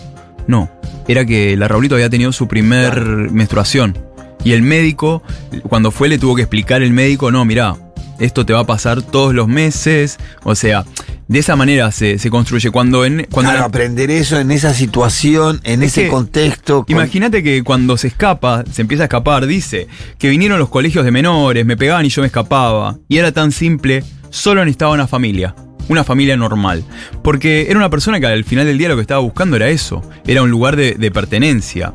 No, 0.47 0.71
era 1.09 1.25
que 1.25 1.57
la 1.57 1.69
Raulito 1.69 1.95
había 1.95 2.11
tenido 2.11 2.33
su 2.33 2.49
primer 2.49 3.03
menstruación. 3.31 3.99
Y 4.45 4.53
el 4.53 4.63
médico, 4.63 5.23
cuando 5.69 5.91
fue, 5.91 6.09
le 6.09 6.19
tuvo 6.19 6.35
que 6.35 6.43
explicar 6.43 6.83
el 6.83 6.93
médico, 6.93 7.31
no, 7.31 7.45
mirá, 7.47 7.77
esto 8.19 8.45
te 8.45 8.53
va 8.53 8.61
a 8.61 8.67
pasar 8.67 9.03
todos 9.03 9.35
los 9.35 9.49
meses. 9.49 10.19
O 10.43 10.55
sea, 10.55 10.85
de 11.29 11.39
esa 11.39 11.57
manera 11.57 11.91
se, 11.93 12.19
se 12.19 12.31
construye. 12.31 12.71
Cuando 12.71 13.05
en. 13.05 13.27
Cuando 13.31 13.51
Claro, 13.51 13.61
la- 13.61 13.67
aprender 13.67 14.11
eso 14.11 14.39
en 14.39 14.51
esa 14.51 14.75
situación, 14.75 15.61
en 15.65 15.83
Es 15.83 15.97
ese 15.97 16.09
contexto. 16.09 16.85
con- 16.85 16.93
Imagínate 16.95 17.43
que 17.43 17.63
cuando 17.63 17.97
se 17.97 18.09
escapa, 18.09 18.65
se 18.71 18.83
empieza 18.83 19.05
a 19.05 19.07
escapar, 19.07 19.47
dice 19.47 19.89
que 20.19 20.29
vinieron 20.29 20.59
los 20.59 20.69
colegios 20.69 21.05
de 21.05 21.11
menores, 21.11 21.65
me 21.67 21.77
pegaban 21.77 22.05
y 22.05 22.09
yo 22.11 22.21
me 22.23 22.27
escapaba. 22.27 22.97
Y 23.09 23.19
era 23.19 23.33
tan 23.33 23.53
simple, 23.53 24.05
solo 24.31 24.65
necesitaba 24.65 24.93
una 24.93 25.07
familia. 25.07 25.55
Una 25.89 26.03
familia 26.05 26.37
normal. 26.37 26.83
Porque 27.23 27.67
era 27.69 27.77
una 27.79 27.91
persona 27.91 28.19
que 28.19 28.27
al 28.27 28.45
final 28.45 28.65
del 28.67 28.79
día 28.79 28.89
lo 28.89 28.95
que 28.97 29.03
estaba 29.03 29.21
buscando 29.21 29.57
era 29.57 29.69
eso. 29.69 30.03
Era 30.27 30.43
un 30.43 30.51
lugar 30.51 30.77
de, 30.77 30.93
de 30.95 31.11
pertenencia. 31.11 31.93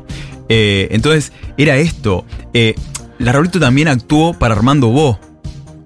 Eh, 0.48 0.88
entonces, 0.92 1.32
era 1.56 1.76
esto. 1.76 2.24
Eh, 2.54 2.74
la 3.18 3.32
Raulito 3.32 3.58
también 3.60 3.88
actuó 3.88 4.32
para 4.34 4.54
Armando 4.54 4.88
Bo. 4.88 5.18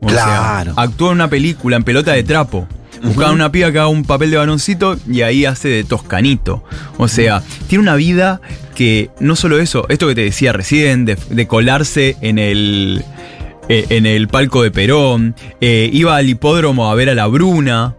O 0.01 0.07
Claro. 0.07 0.75
sea, 0.75 0.83
actuó 0.83 1.09
en 1.09 1.15
una 1.15 1.29
película, 1.31 1.77
en 1.77 1.83
pelota 1.85 2.13
de 2.13 2.23
trapo. 2.25 2.69
Buscaban 3.05 3.35
una 3.35 3.53
piba 3.53 3.71
que 3.71 3.79
haga 3.79 3.89
un 3.89 4.05
papel 4.05 4.31
de 4.31 4.37
varoncito 4.39 4.97
y 5.09 5.23
ahí 5.23 5.45
hace 5.45 5.69
de 5.69 5.85
toscanito. 5.85 6.65
O 6.99 7.07
sea, 7.09 7.43
tiene 7.69 7.83
una 7.83 7.95
vida 7.97 8.41
que 8.75 9.11
no 9.21 9.37
solo 9.37 9.59
eso, 9.61 9.87
esto 9.89 10.09
que 10.09 10.15
te 10.15 10.23
decía 10.23 10.53
recién, 10.53 11.05
de, 11.05 11.17
de 11.31 11.47
colarse 11.47 12.17
en 12.23 12.39
el, 12.39 13.05
eh, 13.69 13.87
en 13.91 14.07
el 14.07 14.27
palco 14.29 14.63
de 14.63 14.71
Perón, 14.71 15.37
eh, 15.61 15.89
iba 15.93 16.17
al 16.17 16.29
hipódromo 16.29 16.91
a 16.91 16.95
ver 16.95 17.11
a 17.11 17.15
la 17.15 17.27
Bruna, 17.27 17.95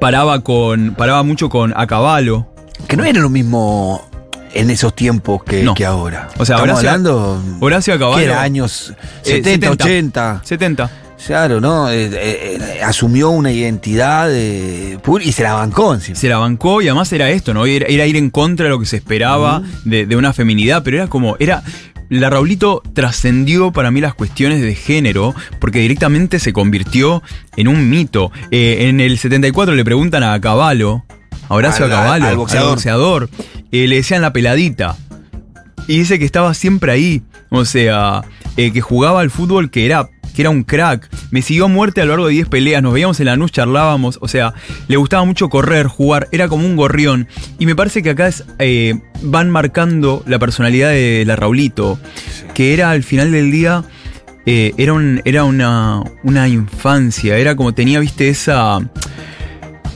paraba, 0.00 0.40
con, 0.42 0.94
paraba 0.94 1.22
mucho 1.22 1.48
con 1.48 1.72
a 1.76 1.86
caballo. 1.86 2.46
Que 2.88 2.96
no 2.96 3.04
era 3.04 3.20
lo 3.20 3.28
mismo 3.30 4.08
en 4.54 4.70
esos 4.70 4.94
tiempos 4.94 5.42
que, 5.44 5.62
No. 5.62 5.74
que 5.74 5.84
ahora. 5.84 6.28
O 6.38 6.44
sea, 6.46 6.56
Estamos 6.56 6.78
Horacio- 6.78 6.88
hablando. 6.90 7.42
Horacio 7.60 7.94
a 7.94 7.98
caballo. 7.98 8.18
¿Qué 8.18 8.24
era? 8.24 8.42
Años 8.42 8.94
Eh, 9.24 9.42
70, 9.42 9.70
80. 9.72 10.40
70. 10.44 10.90
Claro, 11.24 11.60
¿no? 11.60 11.90
Eh, 11.90 12.04
eh, 12.12 12.58
eh, 12.78 12.82
asumió 12.82 13.30
una 13.30 13.50
identidad 13.50 14.28
eh, 14.32 14.98
pura 15.02 15.24
y 15.24 15.32
se 15.32 15.42
la 15.42 15.54
bancó 15.54 15.94
encima. 15.94 16.16
se 16.16 16.28
la 16.28 16.38
bancó 16.38 16.82
y 16.82 16.88
además 16.88 17.12
era 17.12 17.30
esto, 17.30 17.52
¿no? 17.54 17.66
Era, 17.66 17.86
era 17.86 18.06
ir 18.06 18.16
en 18.16 18.30
contra 18.30 18.64
de 18.64 18.70
lo 18.70 18.78
que 18.78 18.86
se 18.86 18.96
esperaba 18.96 19.62
de, 19.84 20.06
de 20.06 20.14
una 20.16 20.32
feminidad, 20.32 20.82
pero 20.84 20.98
era 20.98 21.06
como, 21.08 21.36
era... 21.38 21.62
La 22.08 22.30
Raulito 22.30 22.84
trascendió 22.94 23.72
para 23.72 23.90
mí 23.90 24.00
las 24.00 24.14
cuestiones 24.14 24.62
de 24.62 24.76
género 24.76 25.34
porque 25.58 25.80
directamente 25.80 26.38
se 26.38 26.52
convirtió 26.52 27.20
en 27.56 27.66
un 27.66 27.90
mito. 27.90 28.30
En 28.52 29.00
el 29.00 29.18
74 29.18 29.74
le 29.74 29.84
preguntan 29.84 30.22
a 30.22 30.40
Caballo, 30.40 31.02
a 31.48 31.54
Horacio 31.56 31.86
Al- 31.86 31.90
Caballo, 31.90 32.26
al 32.28 32.36
boxeador. 32.36 32.70
boxeador, 32.70 33.30
le 33.72 33.88
decían 33.96 34.22
la 34.22 34.32
peladita. 34.32 34.94
Y 35.88 35.98
dice 35.98 36.20
que 36.20 36.24
estaba 36.24 36.54
siempre 36.54 36.92
ahí. 36.92 37.22
O 37.50 37.64
sea, 37.64 38.22
eh, 38.56 38.70
que 38.72 38.80
jugaba 38.80 39.20
al 39.20 39.30
fútbol, 39.30 39.68
que 39.72 39.84
era, 39.84 40.08
que 40.36 40.42
era 40.42 40.50
un 40.50 40.62
crack. 40.62 41.08
Me 41.32 41.42
siguió 41.42 41.64
a 41.64 41.68
muerte 41.68 42.00
a 42.00 42.04
lo 42.04 42.10
largo 42.12 42.26
de 42.26 42.34
10 42.34 42.48
peleas. 42.48 42.82
Nos 42.82 42.92
veíamos 42.92 43.18
en 43.18 43.26
la 43.26 43.34
luz, 43.36 43.50
charlábamos. 43.50 44.18
O 44.20 44.28
sea, 44.28 44.52
le 44.86 44.96
gustaba 44.96 45.24
mucho 45.24 45.48
correr, 45.48 45.86
jugar. 45.88 46.28
Era 46.30 46.46
como 46.46 46.66
un 46.66 46.76
gorrión. 46.76 47.26
Y 47.58 47.66
me 47.66 47.74
parece 47.74 48.02
que 48.02 48.10
acá 48.10 48.28
es, 48.28 48.44
eh, 48.58 49.00
van 49.22 49.50
marcando 49.50 50.22
la 50.26 50.38
personalidad 50.38 50.90
de 50.90 51.24
la 51.26 51.34
Raulito. 51.34 51.98
Que 52.54 52.74
era 52.74 52.90
al 52.90 53.02
final 53.02 53.32
del 53.32 53.50
día. 53.50 53.82
eh, 54.44 54.74
era 54.76 54.92
un, 54.92 55.22
era 55.24 55.42
una, 55.44 56.02
una 56.22 56.46
infancia. 56.48 57.36
Era 57.38 57.56
como 57.56 57.72
tenía, 57.74 57.98
viste, 57.98 58.28
esa. 58.28 58.78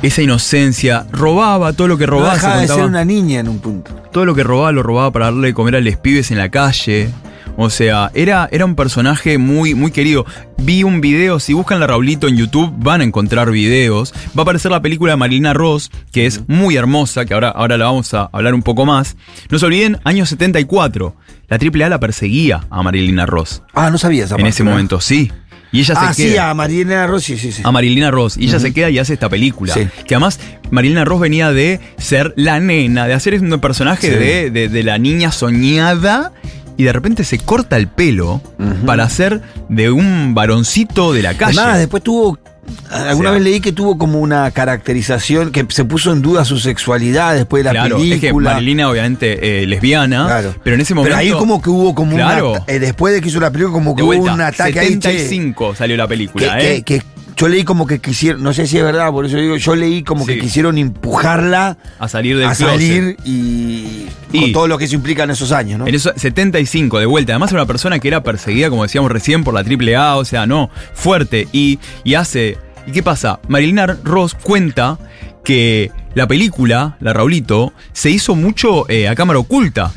Esa 0.02 0.22
inocencia. 0.22 1.06
Robaba 1.12 1.74
todo 1.74 1.86
lo 1.86 1.98
que 1.98 2.06
No 2.06 2.12
robaba. 2.12 2.38
se 2.38 2.48
de 2.62 2.68
ser 2.68 2.84
una 2.84 3.04
niña 3.04 3.40
en 3.40 3.48
un 3.48 3.58
punto. 3.58 3.94
todo 4.12 4.24
lo 4.24 4.34
que 4.34 4.42
robaba 4.42 4.72
lo 4.72 4.82
robaba 4.82 5.10
para 5.12 5.26
darle 5.26 5.48
de 5.48 5.54
comer 5.54 5.76
a 5.76 5.80
los 5.80 5.96
pibes 5.96 6.30
en 6.30 6.38
la 6.38 6.48
calle. 6.48 7.10
O 7.56 7.68
sea, 7.68 8.10
era, 8.14 8.48
era 8.52 8.64
un 8.64 8.74
personaje 8.74 9.36
muy, 9.36 9.74
muy 9.74 9.90
querido. 9.90 10.24
Vi 10.58 10.82
un 10.82 11.00
video, 11.00 11.40
si 11.40 11.52
buscan 11.52 11.78
la 11.80 11.86
Raulito 11.86 12.26
en 12.26 12.36
YouTube, 12.36 12.72
van 12.78 13.00
a 13.00 13.04
encontrar 13.04 13.50
videos. 13.50 14.12
Va 14.36 14.40
a 14.40 14.42
aparecer 14.42 14.70
la 14.70 14.80
película 14.80 15.12
de 15.12 15.16
Marilina 15.18 15.52
Ross, 15.52 15.90
que 16.12 16.26
es 16.26 16.48
muy 16.48 16.76
hermosa, 16.76 17.24
que 17.26 17.34
ahora, 17.34 17.50
ahora 17.50 17.76
la 17.76 17.86
vamos 17.86 18.14
a 18.14 18.30
hablar 18.32 18.54
un 18.54 18.62
poco 18.62 18.86
más. 18.86 19.16
No 19.50 19.58
se 19.58 19.66
olviden, 19.66 19.98
año 20.04 20.24
74. 20.24 21.14
La 21.48 21.56
AAA 21.58 21.88
la 21.90 22.00
perseguía 22.00 22.64
a 22.70 22.82
Marilina 22.82 23.26
Ross. 23.26 23.62
Ah, 23.74 23.90
no 23.90 23.98
sabía 23.98 24.24
esa 24.24 24.36
En 24.36 24.42
parte, 24.42 24.48
ese 24.50 24.64
¿no? 24.64 24.70
momento, 24.70 25.00
sí. 25.00 25.30
Y 25.72 25.80
ella 25.80 25.94
Ah, 25.98 26.12
se 26.14 26.22
sí, 26.24 26.28
queda 26.30 26.50
a 26.50 26.54
Mariana 26.54 27.06
Rossi, 27.06 27.36
sí, 27.38 27.52
sí. 27.52 27.62
a 27.64 27.70
Marilina 27.70 28.10
Ross. 28.10 28.36
Y 28.36 28.44
ella 28.46 28.58
se 28.58 28.72
queda 28.72 28.90
y 28.90 28.98
hace 28.98 29.12
esta 29.14 29.28
película. 29.28 29.72
Sí. 29.74 29.86
Que 30.06 30.16
además, 30.16 30.40
Marilina 30.70 31.04
Ross 31.04 31.20
venía 31.20 31.52
de 31.52 31.78
ser 31.96 32.32
la 32.36 32.58
nena, 32.58 33.06
de 33.06 33.14
hacer 33.14 33.40
un 33.40 33.60
personaje 33.60 34.08
Sí. 34.10 34.16
de, 34.16 34.50
de- 34.50 34.68
de 34.68 34.82
la 34.82 34.98
niña 34.98 35.30
soñada. 35.30 36.32
Y 36.80 36.84
de 36.84 36.94
repente 36.94 37.24
se 37.24 37.36
corta 37.38 37.76
el 37.76 37.88
pelo 37.88 38.40
para 38.86 39.04
hacer 39.04 39.42
de 39.68 39.90
un 39.90 40.34
varoncito 40.34 41.12
de 41.12 41.20
la 41.22 41.34
calle. 41.34 41.60
Además, 41.60 41.78
después 41.78 42.02
tuvo. 42.02 42.38
Alguna 42.90 43.30
O 43.30 43.32
sea- 43.32 43.38
vez 43.38 43.42
leí 43.42 43.60
que 43.60 43.72
tuvo 43.72 43.98
como 43.98 44.20
una 44.20 44.50
caracterización 44.52 45.50
que 45.50 45.66
se 45.70 45.84
puso 45.84 46.12
en 46.12 46.22
duda 46.22 46.44
su 46.44 46.58
sexualidad 46.58 47.34
después 47.34 47.60
de 47.60 47.64
la 47.64 47.70
claro, 47.72 47.96
película. 47.96 48.14
es 48.14 48.20
que 48.20 48.32
Marilina, 48.32 48.88
obviamente, 48.88 49.62
eh, 49.62 49.66
lesbiana. 49.66 50.26
Claro. 50.26 50.54
Pero 50.62 50.74
en 50.76 50.80
ese 50.80 50.94
momento. 50.94 51.16
Pero 51.16 51.20
ahí 51.34 51.38
como 51.38 51.60
que 51.60 51.68
hubo 51.68 51.94
como 51.94 52.16
Claro. 52.16 52.52
una. 52.52 52.64
eh, 52.68 52.78
después 52.78 53.12
de 53.12 53.20
que 53.20 53.28
hizo 53.28 53.40
la 53.40 53.50
película, 53.50 53.74
como 53.74 53.94
que 53.96 54.02
hubo 54.02 54.12
un 54.12 54.40
ataque 54.40 54.78
ahí. 54.80 54.98
che, 54.98 55.10
75 55.18 55.74
salió 55.74 55.96
la 55.96 56.04
que, 56.04 56.08
película, 56.08 56.56
que- 56.58 56.76
¿eh? 56.76 56.82
que 56.82 57.02
yo 57.36 57.48
leí 57.48 57.64
como 57.64 57.86
que 57.86 58.00
quisieron, 58.00 58.42
no 58.42 58.52
sé 58.52 58.66
si 58.66 58.78
es 58.78 58.84
verdad, 58.84 59.10
por 59.10 59.24
eso 59.26 59.36
digo, 59.36 59.56
yo 59.56 59.74
leí 59.76 60.02
como 60.02 60.26
que 60.26 60.38
quisieron 60.38 60.78
empujarla 60.78 61.76
a 61.98 62.08
salir 62.08 62.36
del 62.36 62.46
a 62.48 62.54
closet. 62.54 62.72
salir 62.76 63.16
y, 63.24 64.06
Y- 64.32 64.40
con 64.40 64.52
todo 64.52 64.68
lo 64.68 64.78
que 64.78 64.84
eso 64.84 64.94
implica 64.94 65.24
en 65.24 65.30
esos 65.30 65.52
años, 65.52 65.78
¿no? 65.78 65.86
En 65.86 65.94
eso, 65.94 66.12
75 66.14 66.98
de 66.98 67.06
vuelta. 67.06 67.32
Además 67.32 67.50
era 67.52 67.62
una 67.62 67.66
persona 67.66 67.98
que 67.98 68.08
era 68.08 68.22
perseguida, 68.22 68.70
como 68.70 68.82
decíamos 68.82 69.10
recién, 69.10 69.44
por 69.44 69.54
la 69.54 69.60
AAA, 69.60 70.16
o 70.16 70.24
sea, 70.24 70.46
no, 70.46 70.70
fuerte. 70.94 71.48
Y, 71.52 71.78
y 72.04 72.14
hace... 72.14 72.58
¿Y 72.86 72.92
qué 72.92 73.02
pasa? 73.02 73.40
Marilina 73.48 73.86
Ross 74.04 74.34
cuenta 74.34 74.98
que 75.44 75.90
la 76.14 76.26
película, 76.26 76.96
La 77.00 77.12
Raulito, 77.12 77.72
se 77.92 78.10
hizo 78.10 78.34
mucho 78.34 78.88
eh, 78.88 79.06
a 79.08 79.14
cámara 79.14 79.38
oculta. 79.38 79.92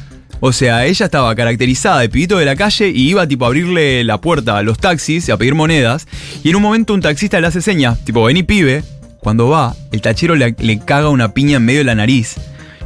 O 0.45 0.51
sea, 0.51 0.85
ella 0.85 1.05
estaba 1.05 1.33
caracterizada 1.35 2.01
de 2.01 2.09
pibito 2.09 2.37
de 2.37 2.43
la 2.43 2.57
calle 2.57 2.89
y 2.89 3.07
iba 3.07 3.25
tipo 3.25 3.45
a 3.45 3.47
abrirle 3.47 4.03
la 4.03 4.19
puerta 4.19 4.57
a 4.57 4.61
los 4.61 4.77
taxis 4.77 5.29
y 5.29 5.31
a 5.31 5.37
pedir 5.37 5.55
monedas. 5.55 6.05
Y 6.43 6.49
en 6.49 6.57
un 6.57 6.61
momento 6.61 6.93
un 6.93 6.99
taxista 6.99 7.39
le 7.39 7.47
hace 7.47 7.61
señas, 7.61 8.03
tipo, 8.03 8.21
vení 8.25 8.43
pibe. 8.43 8.83
Cuando 9.19 9.47
va, 9.47 9.73
el 9.93 10.01
tachero 10.01 10.35
le, 10.35 10.53
caga 10.83 11.07
una 11.07 11.33
piña 11.33 11.55
en 11.55 11.63
medio 11.63 11.79
de 11.79 11.85
la 11.85 11.95
nariz. 11.95 12.35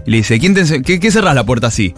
Y 0.05 0.11
le 0.11 0.17
dice, 0.17 0.39
¿quién 0.39 0.53
te 0.53 0.83
¿qué, 0.83 0.99
qué 0.99 1.09
cerrás 1.09 1.33
la 1.33 1.47
puerta 1.47 1.65
así? 1.65 1.95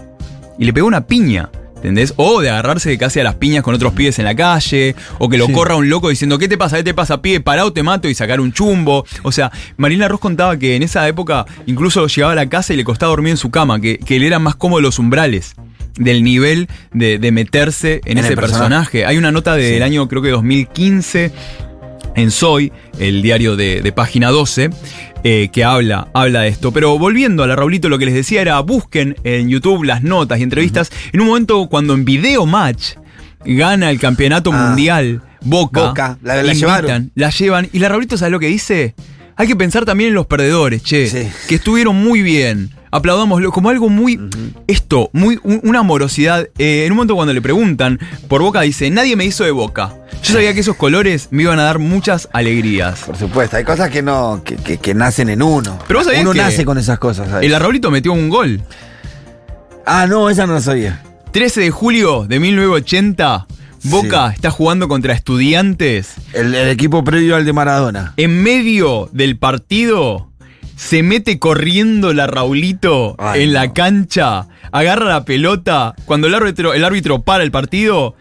y 0.60 0.64
le 0.64 0.72
pegó 0.72 0.88
una 0.88 1.08
piña. 1.08 1.50
¿Entendés? 1.80 2.14
O 2.18 2.42
de 2.42 2.50
agarrarse 2.50 2.98
casi 2.98 3.22
a 3.22 3.24
las 3.24 3.36
piñas 3.36 3.64
con 3.64 3.74
otros 3.74 3.94
pibes 3.94 4.20
en 4.20 4.26
la 4.26 4.36
calle, 4.36 4.96
o 5.18 5.30
que 5.30 5.38
lo 5.38 5.48
corra 5.50 5.76
un 5.76 5.90
loco 5.90 6.10
diciendo, 6.10 6.38
¿qué 6.38 6.48
te 6.48 6.58
pasa? 6.58 6.78
¿Qué 6.78 6.84
te 6.84 6.94
pasa, 6.94 7.22
pibe? 7.22 7.40
Pará 7.40 7.66
o 7.66 7.72
te 7.72 7.84
mato 7.84 8.10
y 8.10 8.16
sacar 8.16 8.42
un 8.42 8.52
chumbo. 8.52 9.06
O 9.24 9.32
sea, 9.32 9.52
Marina 9.78 10.08
Ross 10.08 10.20
contaba 10.20 10.58
que 10.58 10.76
en 10.76 10.84
esa 10.84 11.08
época 11.08 11.46
incluso 11.66 12.06
llegaba 12.08 12.34
a 12.34 12.36
la 12.36 12.50
casa 12.50 12.74
y 12.74 12.78
le 12.78 12.84
costaba 12.84 13.12
dormir 13.12 13.32
en 13.32 13.38
su 13.38 13.50
cama, 13.50 13.80
que, 13.80 13.98
que 13.98 14.20
le 14.20 14.28
eran 14.28 14.44
más 14.44 14.56
cómodos 14.56 14.84
los 14.84 15.00
umbrales 15.00 15.56
del 15.98 16.24
nivel 16.24 16.68
de, 16.94 17.20
de 17.20 17.32
meterse 17.32 18.02
en, 18.06 18.18
En 18.18 18.26
ese 18.26 18.36
personaje. 18.36 19.06
Hay 19.06 19.18
una 19.18 19.32
nota 19.32 19.56
del 19.56 19.84
año, 19.84 20.08
creo 20.08 20.22
que 20.22 20.30
2015, 20.30 21.32
en 22.16 22.32
Soy, 22.32 22.72
el 23.00 23.22
diario 23.22 23.56
de, 23.56 23.82
de 23.82 23.92
página 23.92 24.30
12, 24.30 24.70
eh, 25.24 25.50
que 25.52 25.64
habla, 25.64 26.08
habla 26.14 26.42
de 26.42 26.50
esto. 26.50 26.72
Pero 26.72 26.98
volviendo 26.98 27.44
a 27.44 27.48
la 27.48 27.56
Raulito, 27.56 27.90
lo 27.90 27.98
que 28.00 28.06
les 28.06 28.14
decía 28.14 28.42
era, 28.42 28.60
busquen 28.62 29.16
en 29.24 29.50
YouTube 29.50 29.84
las 29.84 30.04
notas 30.04 30.40
y 30.40 30.44
entrevistas. 30.44 30.92
En 31.12 31.22
un 31.22 31.28
momento 31.28 31.68
cuando 31.68 31.94
en 31.94 32.06
Video 32.06 32.46
Match 32.46 32.94
gana 33.46 33.90
el 33.90 34.00
campeonato 34.00 34.52
Ah. 34.54 34.68
mundial 34.68 35.22
Boca, 35.42 35.88
Boca, 35.88 36.18
la- 36.22 36.36
la 36.36 36.42
invitan, 36.42 36.58
llevaron. 36.60 37.12
la 37.16 37.30
llevan. 37.30 37.70
Y 37.72 37.80
la 37.80 37.90
Raulito, 37.90 38.18
¿sabes 38.18 38.32
lo 38.32 38.40
que 38.40 38.48
dice? 38.48 38.94
Hay 39.38 39.48
que 39.48 39.56
pensar 39.56 39.86
también 39.86 40.10
en 40.10 40.16
los 40.16 40.26
perdedores, 40.26 40.84
che, 40.84 41.08
Sí. 41.08 41.28
que 41.48 41.56
estuvieron 41.56 41.96
muy 41.96 42.22
bien. 42.22 42.72
Aplaudámoslo 42.92 43.52
como 43.52 43.70
algo 43.70 43.90
muy, 43.90 44.20
esto, 44.68 45.10
muy, 45.14 45.40
un- 45.44 45.60
una 45.64 45.80
amorosidad. 45.80 46.48
Eh, 46.58 46.84
en 46.86 46.92
un 46.92 46.98
momento 46.98 47.16
cuando 47.16 47.34
le 47.34 47.42
preguntan 47.42 48.00
por 48.28 48.42
Boca, 48.42 48.62
dice, 48.62 48.90
nadie 48.90 49.16
me 49.16 49.26
hizo 49.26 49.44
de 49.44 49.52
Boca. 49.52 49.96
Yo 50.24 50.34
sabía 50.34 50.54
que 50.54 50.60
esos 50.60 50.76
colores 50.76 51.30
me 51.32 51.44
iban 51.44 51.60
a 51.60 51.64
dar 51.64 51.80
muchas 51.80 52.28
alegrías. 52.34 53.00
Por 53.06 53.16
supuesto, 53.16 53.56
hay 53.58 53.64
cosas 53.64 53.90
que 53.90 54.02
no, 54.02 54.42
que, 54.44 54.56
que- 54.58 54.78
que 54.78 54.94
nacen 54.94 55.30
en 55.30 55.42
uno. 55.42 55.80
Pero 55.88 56.00
vos 56.00 56.06
sabías 56.06 56.24
uno 56.24 56.34
que 56.34 56.40
nace 56.40 56.66
con 56.66 56.78
esas 56.78 57.00
cosas. 57.00 57.30
¿sabes? 57.30 57.46
El 57.46 57.54
Arraulito 57.56 57.90
metió 57.92 58.12
un 58.14 58.30
gol. 58.30 58.62
Ah, 59.86 60.06
no, 60.08 60.30
esa 60.30 60.46
no 60.46 60.54
la 60.54 60.62
sabía. 60.62 61.02
13 61.32 61.62
de 61.62 61.72
julio 61.72 62.26
de 62.28 62.40
1980, 62.40 63.48
Boca 63.84 64.32
está 64.34 64.52
jugando 64.52 64.88
contra 64.88 65.14
estudiantes. 65.14 66.14
El, 66.34 66.54
el 66.54 66.70
equipo 66.70 67.04
previo 67.04 67.36
al 67.36 67.46
de 67.46 67.54
Maradona. 67.54 68.14
En 68.18 68.44
medio 68.44 69.10
del 69.14 69.38
partido, 69.38 70.29
se 70.80 71.04
mete 71.04 71.40
corriendo 71.40 72.14
la 72.14 72.26
Raulito 72.26 73.16
Ay, 73.20 73.44
en 73.44 73.54
la 73.54 73.68
no. 73.68 73.74
cancha, 73.74 74.48
agarra 74.72 75.10
la 75.10 75.26
pelota. 75.26 75.94
Cuando 76.06 76.28
el 76.28 76.34
árbitro, 76.34 76.74
el 76.74 76.86
árbitro 76.86 77.22
para 77.22 77.44
el 77.44 77.52
partido, 77.52 78.16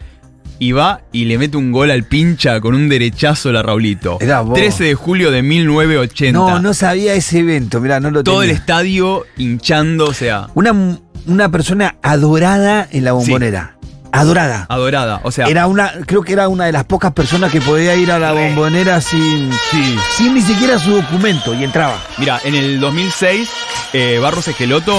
y 0.59 0.73
va 0.73 0.99
y 1.13 1.23
le 1.23 1.37
mete 1.37 1.55
un 1.55 1.71
gol 1.71 1.89
al 1.89 2.03
pincha 2.03 2.59
con 2.59 2.75
un 2.75 2.89
derechazo 2.89 3.53
la 3.53 3.63
Raulito. 3.63 4.17
Era 4.19 4.41
vos. 4.41 4.55
13 4.55 4.83
de 4.83 4.93
julio 4.95 5.31
de 5.31 5.41
1980. 5.41 6.37
No, 6.37 6.59
no 6.59 6.73
sabía 6.73 7.13
ese 7.13 7.39
evento, 7.39 7.79
mirá, 7.79 8.01
no 8.01 8.11
lo 8.11 8.23
Todo 8.25 8.43
el 8.43 8.49
estadio 8.49 9.25
hinchando, 9.37 10.07
o 10.07 10.13
sea, 10.13 10.47
Una, 10.53 10.99
una 11.27 11.49
persona 11.49 11.95
adorada 12.01 12.85
en 12.91 13.05
la 13.05 13.13
bombonera. 13.13 13.78
Adorada. 14.11 14.65
adorada. 14.69 15.21
O 15.23 15.31
sea, 15.31 15.47
Era 15.47 15.67
una, 15.67 15.91
creo 16.05 16.23
que 16.23 16.33
era 16.33 16.47
una 16.47 16.65
de 16.65 16.71
las 16.71 16.83
pocas 16.83 17.11
personas 17.13 17.51
que 17.51 17.61
podía 17.61 17.95
ir 17.95 18.11
a 18.11 18.19
la 18.19 18.33
bombonera 18.33 19.01
sin, 19.01 19.51
sí. 19.71 19.95
sin 20.17 20.33
ni 20.33 20.41
siquiera 20.41 20.79
su 20.79 20.91
documento 20.95 21.53
y 21.53 21.63
entraba. 21.63 21.97
Mira, 22.17 22.39
en 22.43 22.55
el 22.55 22.79
2006, 22.79 23.49
eh, 23.93 24.19
Barros 24.21 24.47
Esqueloto, 24.47 24.95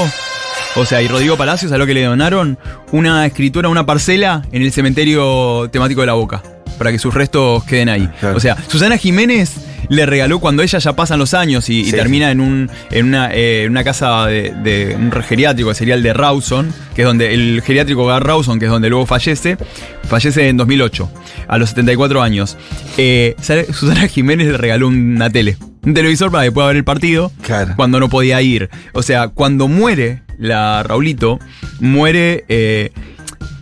o 0.76 0.84
sea, 0.84 1.02
y 1.02 1.08
Rodrigo 1.08 1.36
Palacios, 1.36 1.72
a 1.72 1.78
lo 1.78 1.86
que 1.86 1.94
le 1.94 2.04
donaron 2.04 2.58
una 2.92 3.26
escritura, 3.26 3.68
una 3.68 3.86
parcela 3.86 4.42
en 4.52 4.62
el 4.62 4.72
cementerio 4.72 5.68
temático 5.70 6.00
de 6.02 6.06
la 6.06 6.14
Boca, 6.14 6.42
para 6.80 6.92
que 6.92 6.98
sus 6.98 7.12
restos 7.12 7.62
queden 7.64 7.90
ahí. 7.90 8.08
Claro. 8.20 8.38
O 8.38 8.40
sea, 8.40 8.56
Susana 8.68 8.96
Jiménez 8.96 9.52
le 9.90 10.06
regaló 10.06 10.38
cuando 10.38 10.62
ella 10.62 10.78
ya 10.78 10.94
pasan 10.94 11.18
los 11.18 11.34
años 11.34 11.68
y, 11.68 11.80
y 11.80 11.84
Sí, 11.84 11.90
termina 11.92 12.30
en, 12.30 12.40
un, 12.40 12.70
en 12.90 13.06
una, 13.06 13.28
eh, 13.34 13.66
una 13.68 13.84
casa 13.84 14.24
de, 14.26 14.54
de 14.62 14.96
un 14.96 15.12
geriátrico, 15.12 15.68
que 15.68 15.74
sería 15.74 15.94
el 15.94 16.02
de 16.02 16.14
Rawson, 16.14 16.72
que 16.94 17.02
es 17.02 17.06
donde 17.06 17.34
el 17.34 17.60
geriátrico 17.62 18.06
Gar 18.06 18.24
Rawson, 18.26 18.58
que 18.58 18.64
es 18.64 18.70
donde 18.70 18.88
luego 18.88 19.04
fallece, 19.04 19.58
fallece 20.04 20.48
en 20.48 20.56
2008, 20.56 21.10
a 21.48 21.58
los 21.58 21.68
74 21.68 22.22
años. 22.22 22.56
Eh, 22.96 23.36
Susana 23.72 24.08
Jiménez 24.08 24.46
le 24.46 24.56
regaló 24.56 24.88
una 24.88 25.28
tele, 25.28 25.58
un 25.84 25.92
televisor 25.92 26.30
para 26.30 26.44
que 26.44 26.52
pueda 26.52 26.68
ver 26.68 26.76
el 26.76 26.84
partido 26.84 27.30
Claro. 27.42 27.74
cuando 27.76 28.00
no 28.00 28.08
podía 28.08 28.40
ir. 28.40 28.70
O 28.94 29.02
sea, 29.02 29.28
cuando 29.28 29.68
muere 29.68 30.22
la 30.38 30.82
Raulito, 30.82 31.38
muere 31.80 32.44
eh, 32.48 32.92